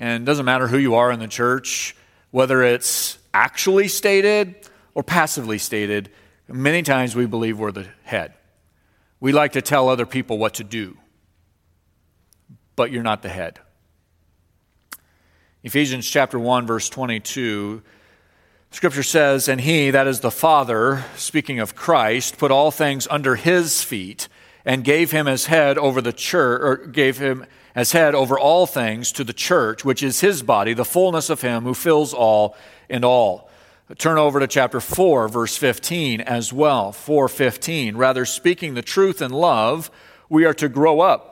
[0.00, 1.94] And it doesn't matter who you are in the church,
[2.30, 4.56] whether it's actually stated
[4.94, 6.10] or passively stated,
[6.48, 8.32] many times we believe we're the head.
[9.20, 10.96] We like to tell other people what to do,
[12.74, 13.60] but you're not the head.
[15.62, 17.82] Ephesians chapter 1 verse 22
[18.72, 23.34] Scripture says, And he, that is the Father, speaking of Christ, put all things under
[23.34, 24.28] his feet
[24.64, 28.66] and gave him his head over the church, or gave him as head over all
[28.66, 32.56] things to the church, which is his body, the fullness of him who fills all
[32.88, 33.48] in all.
[33.98, 36.92] Turn over to chapter 4, verse 15 as well.
[36.92, 37.96] 415.
[37.96, 39.90] Rather, speaking the truth in love,
[40.28, 41.30] we are to grow up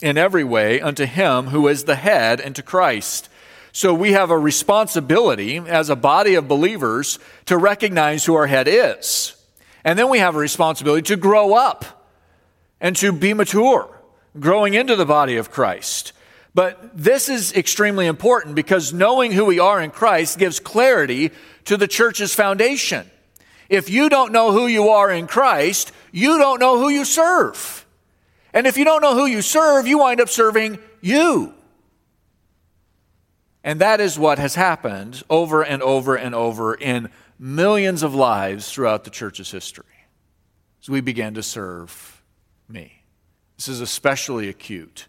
[0.00, 3.28] in every way unto him who is the head, and to Christ.
[3.72, 8.66] So we have a responsibility as a body of believers to recognize who our head
[8.66, 9.36] is.
[9.84, 12.08] And then we have a responsibility to grow up
[12.80, 13.99] and to be mature,
[14.38, 16.12] growing into the body of Christ.
[16.54, 21.30] But this is extremely important because knowing who we are in Christ gives clarity
[21.66, 23.08] to the church's foundation.
[23.68, 27.86] If you don't know who you are in Christ, you don't know who you serve.
[28.52, 31.54] And if you don't know who you serve, you wind up serving you.
[33.62, 38.70] And that is what has happened over and over and over in millions of lives
[38.72, 39.84] throughout the church's history
[40.82, 42.22] as we began to serve
[42.68, 42.99] me.
[43.60, 45.06] This is especially acute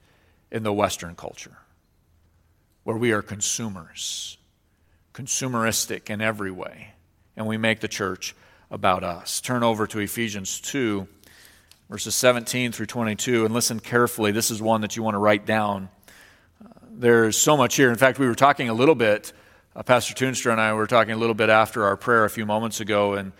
[0.51, 1.55] in the Western culture,
[2.83, 4.37] where we are consumers,
[5.13, 6.89] consumeristic in every way,
[7.37, 8.35] and we make the church
[8.69, 9.39] about us.
[9.39, 11.07] Turn over to Ephesians 2,
[11.89, 14.33] verses 17 through 22, and listen carefully.
[14.33, 15.87] This is one that you want to write down
[16.91, 17.89] there's so much here.
[17.89, 19.31] In fact, we were talking a little bit,
[19.77, 22.45] uh, Pastor Toonstra and I were talking a little bit after our prayer a few
[22.45, 23.31] moments ago in,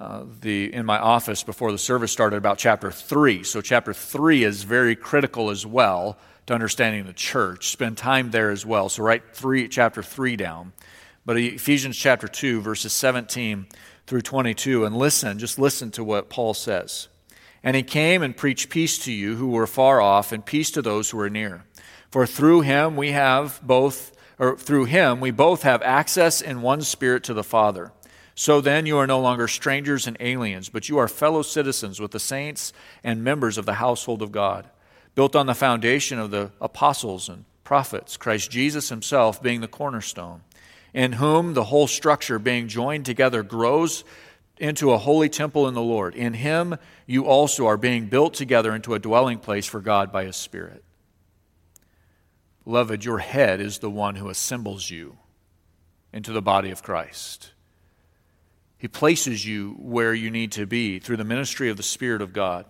[0.00, 3.44] uh, the, in my office before the service started about chapter 3.
[3.44, 7.68] So, chapter 3 is very critical as well to understanding the church.
[7.68, 8.88] Spend time there as well.
[8.88, 10.72] So, write three, chapter 3 down.
[11.26, 13.66] But Ephesians chapter 2, verses 17
[14.06, 17.08] through 22, and listen, just listen to what Paul says.
[17.62, 20.80] And he came and preached peace to you who were far off, and peace to
[20.80, 21.64] those who were near.
[22.10, 26.80] For through him we have both, or through him we both have access in one
[26.80, 27.92] spirit to the Father.
[28.40, 32.12] So then you are no longer strangers and aliens, but you are fellow citizens with
[32.12, 32.72] the saints
[33.04, 34.66] and members of the household of God,
[35.14, 40.40] built on the foundation of the apostles and prophets, Christ Jesus himself being the cornerstone,
[40.94, 44.04] in whom the whole structure being joined together grows
[44.56, 46.14] into a holy temple in the Lord.
[46.14, 50.24] In him you also are being built together into a dwelling place for God by
[50.24, 50.82] his Spirit.
[52.64, 55.18] Beloved, your head is the one who assembles you
[56.10, 57.50] into the body of Christ.
[58.80, 62.32] He places you where you need to be through the ministry of the Spirit of
[62.32, 62.64] God.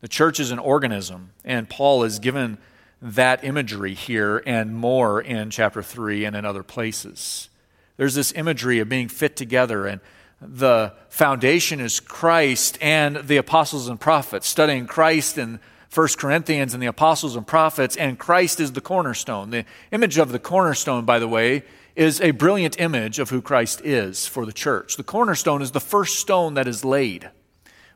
[0.00, 2.58] The church is an organism, and Paul has given
[3.02, 7.48] that imagery here and more in chapter 3 and in other places.
[7.96, 10.00] There's this imagery of being fit together, and
[10.40, 15.58] the foundation is Christ and the apostles and prophets, studying Christ and
[15.92, 19.50] 1 Corinthians and the apostles and prophets, and Christ is the cornerstone.
[19.50, 21.64] The image of the cornerstone, by the way,
[21.96, 24.96] is a brilliant image of who Christ is for the church.
[24.96, 27.30] The cornerstone is the first stone that is laid.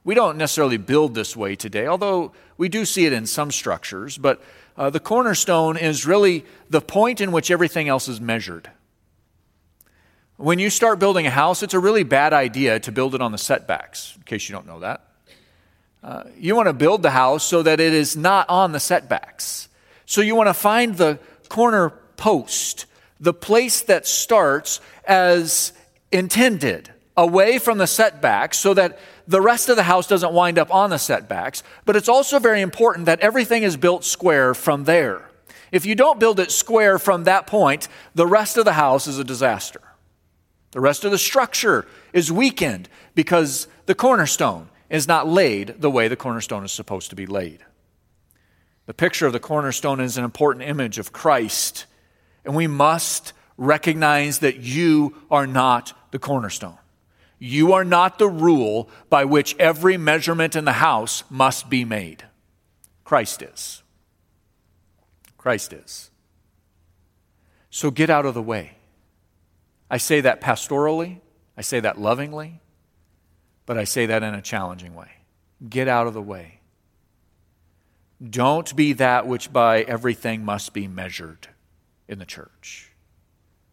[0.05, 4.17] We don't necessarily build this way today, although we do see it in some structures,
[4.17, 4.41] but
[4.77, 8.71] uh, the cornerstone is really the point in which everything else is measured.
[10.37, 13.33] When you start building a house, it's a really bad idea to build it on
[13.33, 15.05] the setbacks, in case you don't know that.
[16.01, 19.69] Uh, you want to build the house so that it is not on the setbacks.
[20.07, 21.19] So you want to find the
[21.49, 22.87] corner post,
[23.21, 25.73] the place that starts as
[26.13, 30.73] intended, away from the setbacks, so that the rest of the house doesn't wind up
[30.73, 31.63] on the setbacks.
[31.85, 35.29] But it's also very important that everything is built square from there.
[35.71, 39.19] If you don't build it square from that point, the rest of the house is
[39.19, 39.83] a disaster.
[40.71, 46.09] The rest of the structure is weakened because the cornerstone is not laid the way
[46.09, 47.65] the cornerstone is supposed to be laid.
[48.87, 51.85] The picture of the cornerstone is an important image of Christ,
[52.49, 56.79] and we must recognize that you are not the cornerstone.
[57.39, 62.25] You are not the rule by which every measurement in the house must be made.
[63.05, 63.83] Christ is.
[65.37, 66.11] Christ is.
[67.69, 68.79] So get out of the way.
[69.91, 71.21] I say that pastorally,
[71.55, 72.63] I say that lovingly,
[73.67, 75.11] but I say that in a challenging way.
[75.69, 76.61] Get out of the way.
[78.27, 81.49] Don't be that which by everything must be measured
[82.09, 82.91] in the church,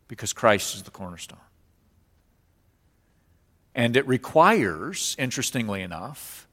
[0.07, 1.39] because Christ is the cornerstone.
[3.73, 6.47] And it requires, interestingly enough,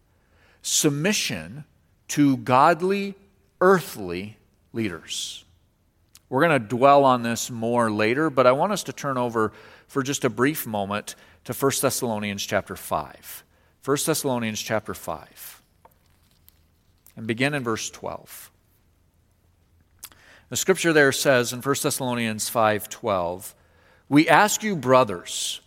[0.63, 1.65] submission
[2.09, 3.15] to godly,
[3.61, 4.37] earthly
[4.73, 5.45] leaders.
[6.29, 9.53] We're going to dwell on this more later, but I want us to turn over
[9.87, 11.15] for just a brief moment
[11.45, 13.45] to 1 Thessalonians chapter 5.
[13.85, 15.63] 1 Thessalonians chapter 5.
[17.17, 18.52] And begin in verse 12.
[20.53, 23.55] The scripture there says in 1 Thessalonians 5:12,
[24.11, 25.63] "We ask you brothers,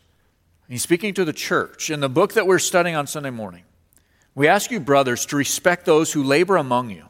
[0.69, 3.63] he's speaking to the church in the book that we're studying on Sunday morning.
[4.35, 7.09] We ask you brothers to respect those who labor among you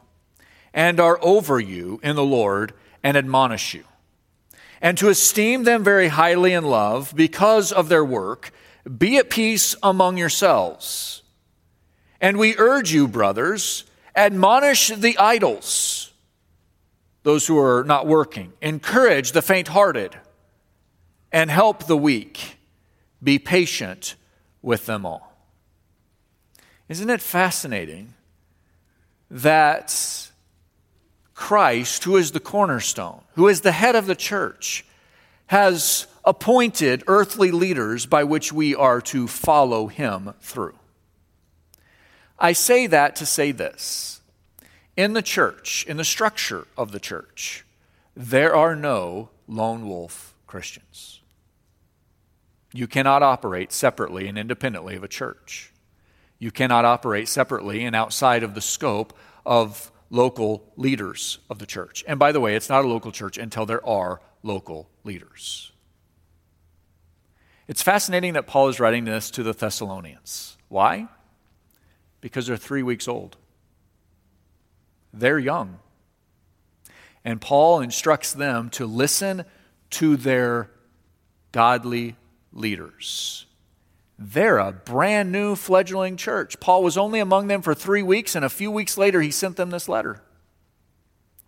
[0.72, 2.72] and are over you in the Lord
[3.02, 3.84] and admonish you,
[4.80, 8.52] and to esteem them very highly in love because of their work.
[8.96, 11.20] Be at peace among yourselves.
[12.22, 13.84] And we urge you, brothers,
[14.16, 15.95] admonish the idols,
[17.26, 20.16] those who are not working, encourage the faint hearted,
[21.32, 22.56] and help the weak.
[23.20, 24.14] Be patient
[24.62, 25.36] with them all.
[26.88, 28.14] Isn't it fascinating
[29.28, 30.30] that
[31.34, 34.86] Christ, who is the cornerstone, who is the head of the church,
[35.46, 40.78] has appointed earthly leaders by which we are to follow him through.
[42.38, 44.15] I say that to say this.
[44.96, 47.66] In the church, in the structure of the church,
[48.16, 51.20] there are no lone wolf Christians.
[52.72, 55.72] You cannot operate separately and independently of a church.
[56.38, 62.04] You cannot operate separately and outside of the scope of local leaders of the church.
[62.06, 65.72] And by the way, it's not a local church until there are local leaders.
[67.68, 70.56] It's fascinating that Paul is writing this to the Thessalonians.
[70.68, 71.08] Why?
[72.20, 73.36] Because they're three weeks old.
[75.18, 75.78] They're young.
[77.24, 79.44] And Paul instructs them to listen
[79.90, 80.70] to their
[81.52, 82.16] godly
[82.52, 83.46] leaders.
[84.18, 86.60] They're a brand new fledgling church.
[86.60, 89.56] Paul was only among them for three weeks, and a few weeks later, he sent
[89.56, 90.22] them this letter.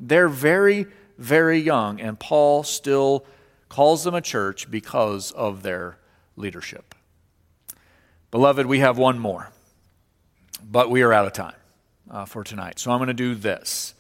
[0.01, 3.25] They're very, very young, and Paul still
[3.69, 5.99] calls them a church because of their
[6.37, 6.95] leadership.
[8.31, 9.51] Beloved, we have one more,
[10.62, 11.58] but we are out of time
[12.11, 12.79] uh, for tonight.
[12.79, 13.95] So I'm going to do this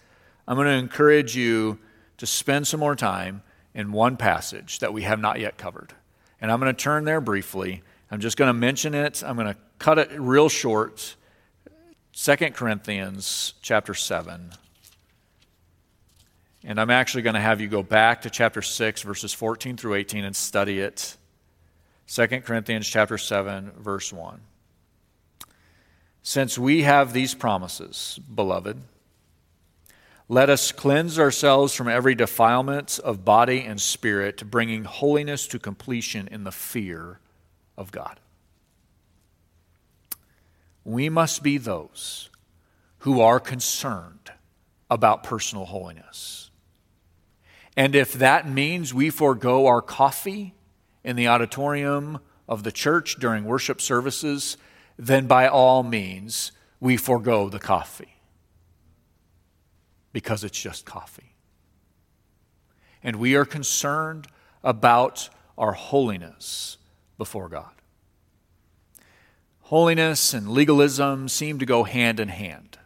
[0.46, 1.78] I'm going to encourage you
[2.16, 3.42] to spend some more time
[3.74, 5.92] in one passage that we have not yet covered.
[6.40, 9.22] And I'm going to turn there briefly I'm just going to mention it.
[9.24, 11.16] I'm going to cut it real short.
[12.14, 14.50] 2 Corinthians chapter 7.
[16.64, 19.94] And I'm actually going to have you go back to chapter 6, verses 14 through
[19.94, 21.16] 18, and study it.
[22.08, 24.40] 2 Corinthians chapter 7, verse 1.
[26.28, 28.82] Since we have these promises, beloved,
[30.28, 36.28] let us cleanse ourselves from every defilement of body and spirit, bringing holiness to completion
[36.30, 37.18] in the fear
[37.78, 38.20] of God.
[40.84, 42.28] We must be those
[42.98, 44.30] who are concerned
[44.90, 46.50] about personal holiness.
[47.74, 50.52] And if that means we forego our coffee
[51.02, 54.58] in the auditorium of the church during worship services,
[54.98, 58.16] then by all means, we forego the coffee
[60.12, 61.34] because it's just coffee.
[63.02, 64.26] And we are concerned
[64.64, 66.78] about our holiness
[67.16, 67.70] before God.
[69.62, 72.78] Holiness and legalism seem to go hand in hand.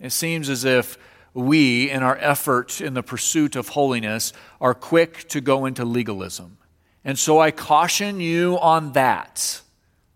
[0.00, 0.98] It seems as if
[1.32, 6.58] we, in our effort in the pursuit of holiness, are quick to go into legalism.
[7.04, 9.62] And so I caution you on that.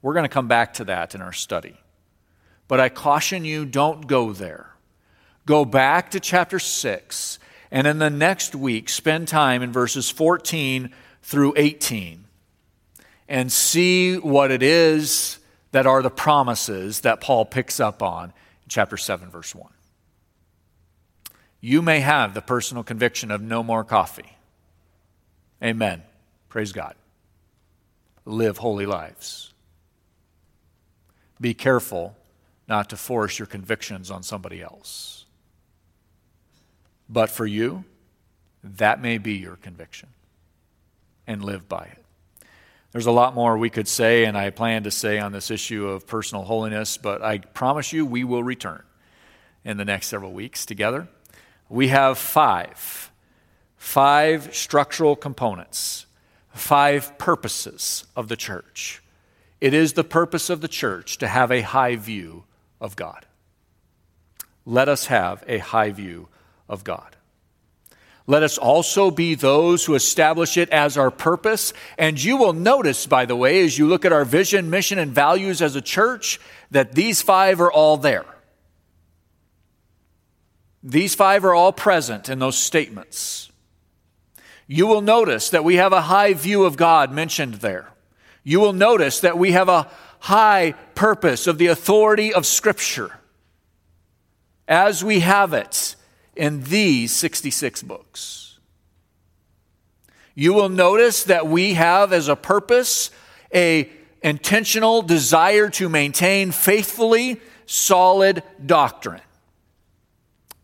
[0.02, 1.76] We're going to come back to that in our study.
[2.68, 4.74] But I caution you don't go there.
[5.46, 7.38] Go back to chapter 6,
[7.70, 10.90] and in the next week, spend time in verses 14
[11.22, 12.24] through 18
[13.28, 15.38] and see what it is
[15.72, 19.70] that are the promises that Paul picks up on in chapter 7, verse 1.
[21.60, 24.36] You may have the personal conviction of no more coffee.
[25.62, 26.02] Amen.
[26.48, 26.94] Praise God.
[28.24, 29.49] Live holy lives.
[31.40, 32.16] Be careful
[32.68, 35.24] not to force your convictions on somebody else.
[37.08, 37.84] But for you,
[38.62, 40.10] that may be your conviction.
[41.26, 42.04] And live by it.
[42.92, 45.86] There's a lot more we could say, and I plan to say on this issue
[45.86, 48.82] of personal holiness, but I promise you we will return
[49.64, 51.06] in the next several weeks together.
[51.68, 53.12] We have five,
[53.76, 56.06] five structural components,
[56.52, 59.02] five purposes of the church.
[59.60, 62.44] It is the purpose of the church to have a high view
[62.80, 63.26] of God.
[64.66, 66.28] let us have a high view
[66.68, 67.16] of God.
[68.26, 71.72] Let us also be those who establish it as our purpose.
[71.98, 75.10] And you will notice, by the way, as you look at our vision, mission, and
[75.10, 76.38] values as a church,
[76.70, 78.26] that these five are all there.
[80.82, 83.50] These five are all present in those statements.
[84.68, 87.88] You will notice that we have a high view of God mentioned there.
[88.42, 93.18] You will notice that we have a high purpose of the authority of Scripture
[94.68, 95.96] as we have it
[96.36, 98.58] in these 66 books.
[100.34, 103.10] You will notice that we have as a purpose
[103.52, 103.90] a
[104.22, 109.20] intentional desire to maintain faithfully solid doctrine.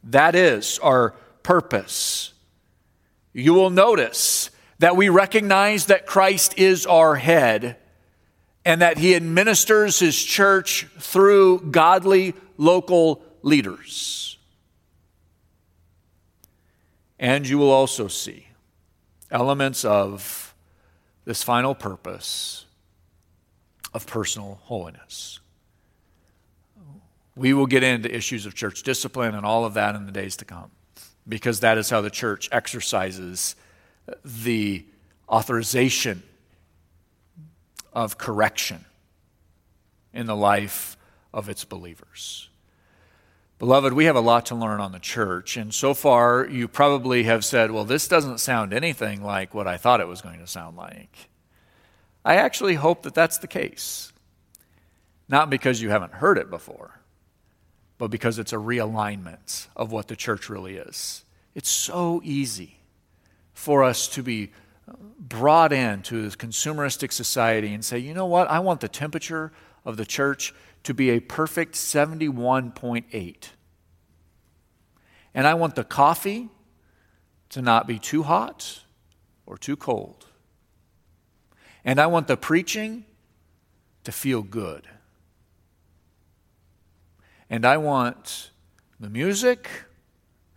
[0.04, 2.32] That is our purpose.
[3.32, 7.76] You will notice that we recognize that Christ is our head
[8.64, 14.38] and that he administers his church through godly local leaders.
[17.18, 18.48] And you will also see
[19.30, 20.54] elements of
[21.24, 22.66] this final purpose
[23.94, 25.40] of personal holiness.
[27.34, 30.36] We will get into issues of church discipline and all of that in the days
[30.36, 30.70] to come
[31.28, 33.56] because that is how the church exercises
[34.24, 34.84] the
[35.28, 36.22] authorization
[37.92, 38.84] of correction
[40.12, 40.96] in the life
[41.32, 42.48] of its believers.
[43.58, 47.22] Beloved, we have a lot to learn on the church, and so far you probably
[47.22, 50.46] have said, well, this doesn't sound anything like what I thought it was going to
[50.46, 51.30] sound like.
[52.22, 54.12] I actually hope that that's the case.
[55.28, 57.00] Not because you haven't heard it before,
[57.98, 61.24] but because it's a realignment of what the church really is.
[61.54, 62.76] It's so easy
[63.56, 64.52] for us to be
[65.18, 69.50] brought into this consumeristic society and say, you know what, I want the temperature
[69.82, 70.54] of the church
[70.84, 73.36] to be a perfect 71.8.
[75.34, 76.50] And I want the coffee
[77.48, 78.82] to not be too hot
[79.46, 80.26] or too cold.
[81.82, 83.06] And I want the preaching
[84.04, 84.86] to feel good.
[87.48, 88.50] And I want
[89.00, 89.70] the music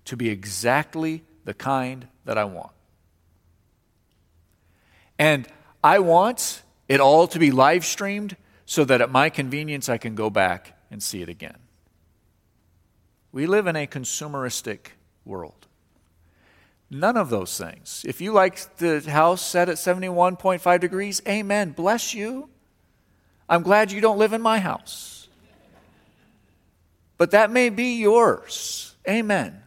[0.04, 2.72] to be exactly the kind that I want.
[5.20, 5.48] And
[5.84, 10.16] I want it all to be live streamed so that at my convenience I can
[10.16, 11.58] go back and see it again.
[13.32, 14.94] We live in a consumeristic
[15.26, 15.68] world.
[16.90, 18.04] None of those things.
[18.08, 21.72] If you like the house set at 71.5 degrees, amen.
[21.72, 22.50] Bless you.
[23.48, 25.28] I'm glad you don't live in my house.
[27.18, 28.96] But that may be yours.
[29.08, 29.64] Amen.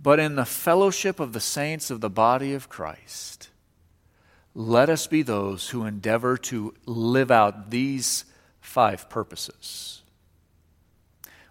[0.00, 3.50] But in the fellowship of the saints of the body of Christ,
[4.54, 8.24] let us be those who endeavor to live out these
[8.60, 10.02] five purposes.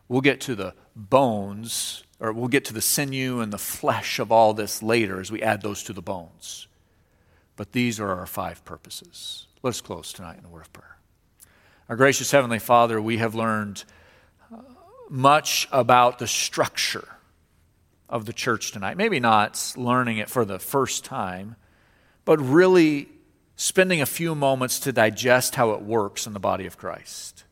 [0.07, 4.31] We'll get to the bones or we'll get to the sinew and the flesh of
[4.31, 6.67] all this later as we add those to the bones.
[7.55, 9.47] But these are our five purposes.
[9.63, 10.97] Let us close tonight in a word of prayer.
[11.89, 13.83] Our gracious Heavenly Father, we have learned
[14.53, 14.57] uh,
[15.09, 17.07] much about the structure
[18.07, 18.97] of the church tonight.
[18.97, 21.55] Maybe not learning it for the first time,
[22.25, 23.09] but really
[23.55, 27.43] spending a few moments to digest how it works in the body of Christ.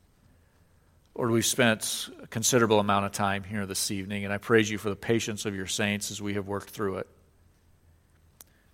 [1.15, 4.77] Lord, we've spent a considerable amount of time here this evening, and I praise you
[4.77, 7.07] for the patience of your saints as we have worked through it.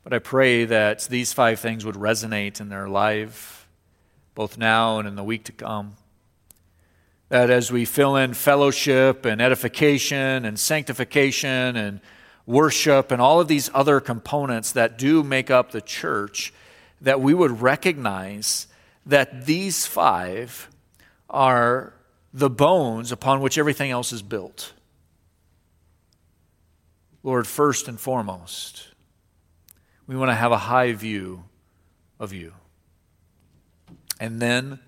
[0.04, 3.68] But I pray that these five things would resonate in their life,
[4.36, 5.96] both now and in the week to come.
[7.30, 12.00] That as we fill in fellowship and edification and sanctification and
[12.46, 16.54] worship and all of these other components that do make up the church,
[17.02, 18.68] that we would recognize
[19.06, 20.70] that these five
[21.30, 21.94] are
[22.34, 24.74] the bones upon which everything else is built.
[27.24, 28.90] Lord, first and foremost,
[30.06, 31.46] we want to have a high view
[32.20, 32.54] of you.
[34.20, 34.80] And then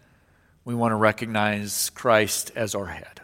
[0.63, 3.21] we want to recognize Christ as our head.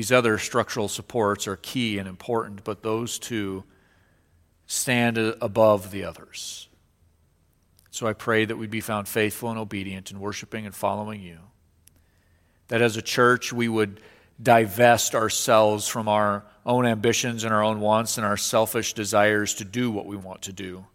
[0.00, 3.64] These other structural supports are key and important, but those two
[4.66, 6.70] stand above the others.
[7.90, 11.36] So I pray that we'd be found faithful and obedient in worshiping and following you
[12.68, 14.00] that as a church we would
[14.42, 19.66] divest ourselves from our own ambitions and our own wants and our selfish desires to
[19.66, 20.86] do what we want to do.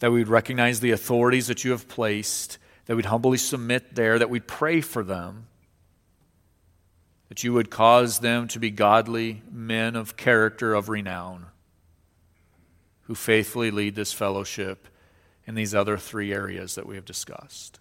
[0.00, 4.18] That we would recognize the authorities that you have placed, that we'd humbly submit there,
[4.18, 5.46] that we'd pray for them,
[7.28, 11.46] that you would cause them to be godly men of character, of renown,
[13.02, 14.88] who faithfully lead this fellowship
[15.46, 17.80] in these other three areas that we have discussed.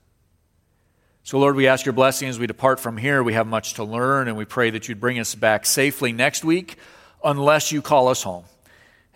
[1.23, 3.23] So, Lord, we ask your blessing as we depart from here.
[3.23, 6.43] We have much to learn, and we pray that you'd bring us back safely next
[6.43, 6.77] week,
[7.23, 8.43] unless you call us home.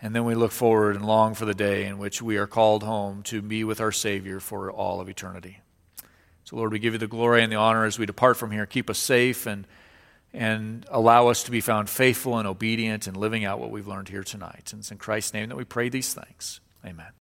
[0.00, 2.82] And then we look forward and long for the day in which we are called
[2.82, 5.60] home to be with our Savior for all of eternity.
[6.44, 8.64] So, Lord, we give you the glory and the honor as we depart from here.
[8.64, 9.66] Keep us safe and,
[10.32, 14.08] and allow us to be found faithful and obedient and living out what we've learned
[14.08, 14.70] here tonight.
[14.72, 16.60] And it's in Christ's name that we pray these things.
[16.84, 17.17] Amen.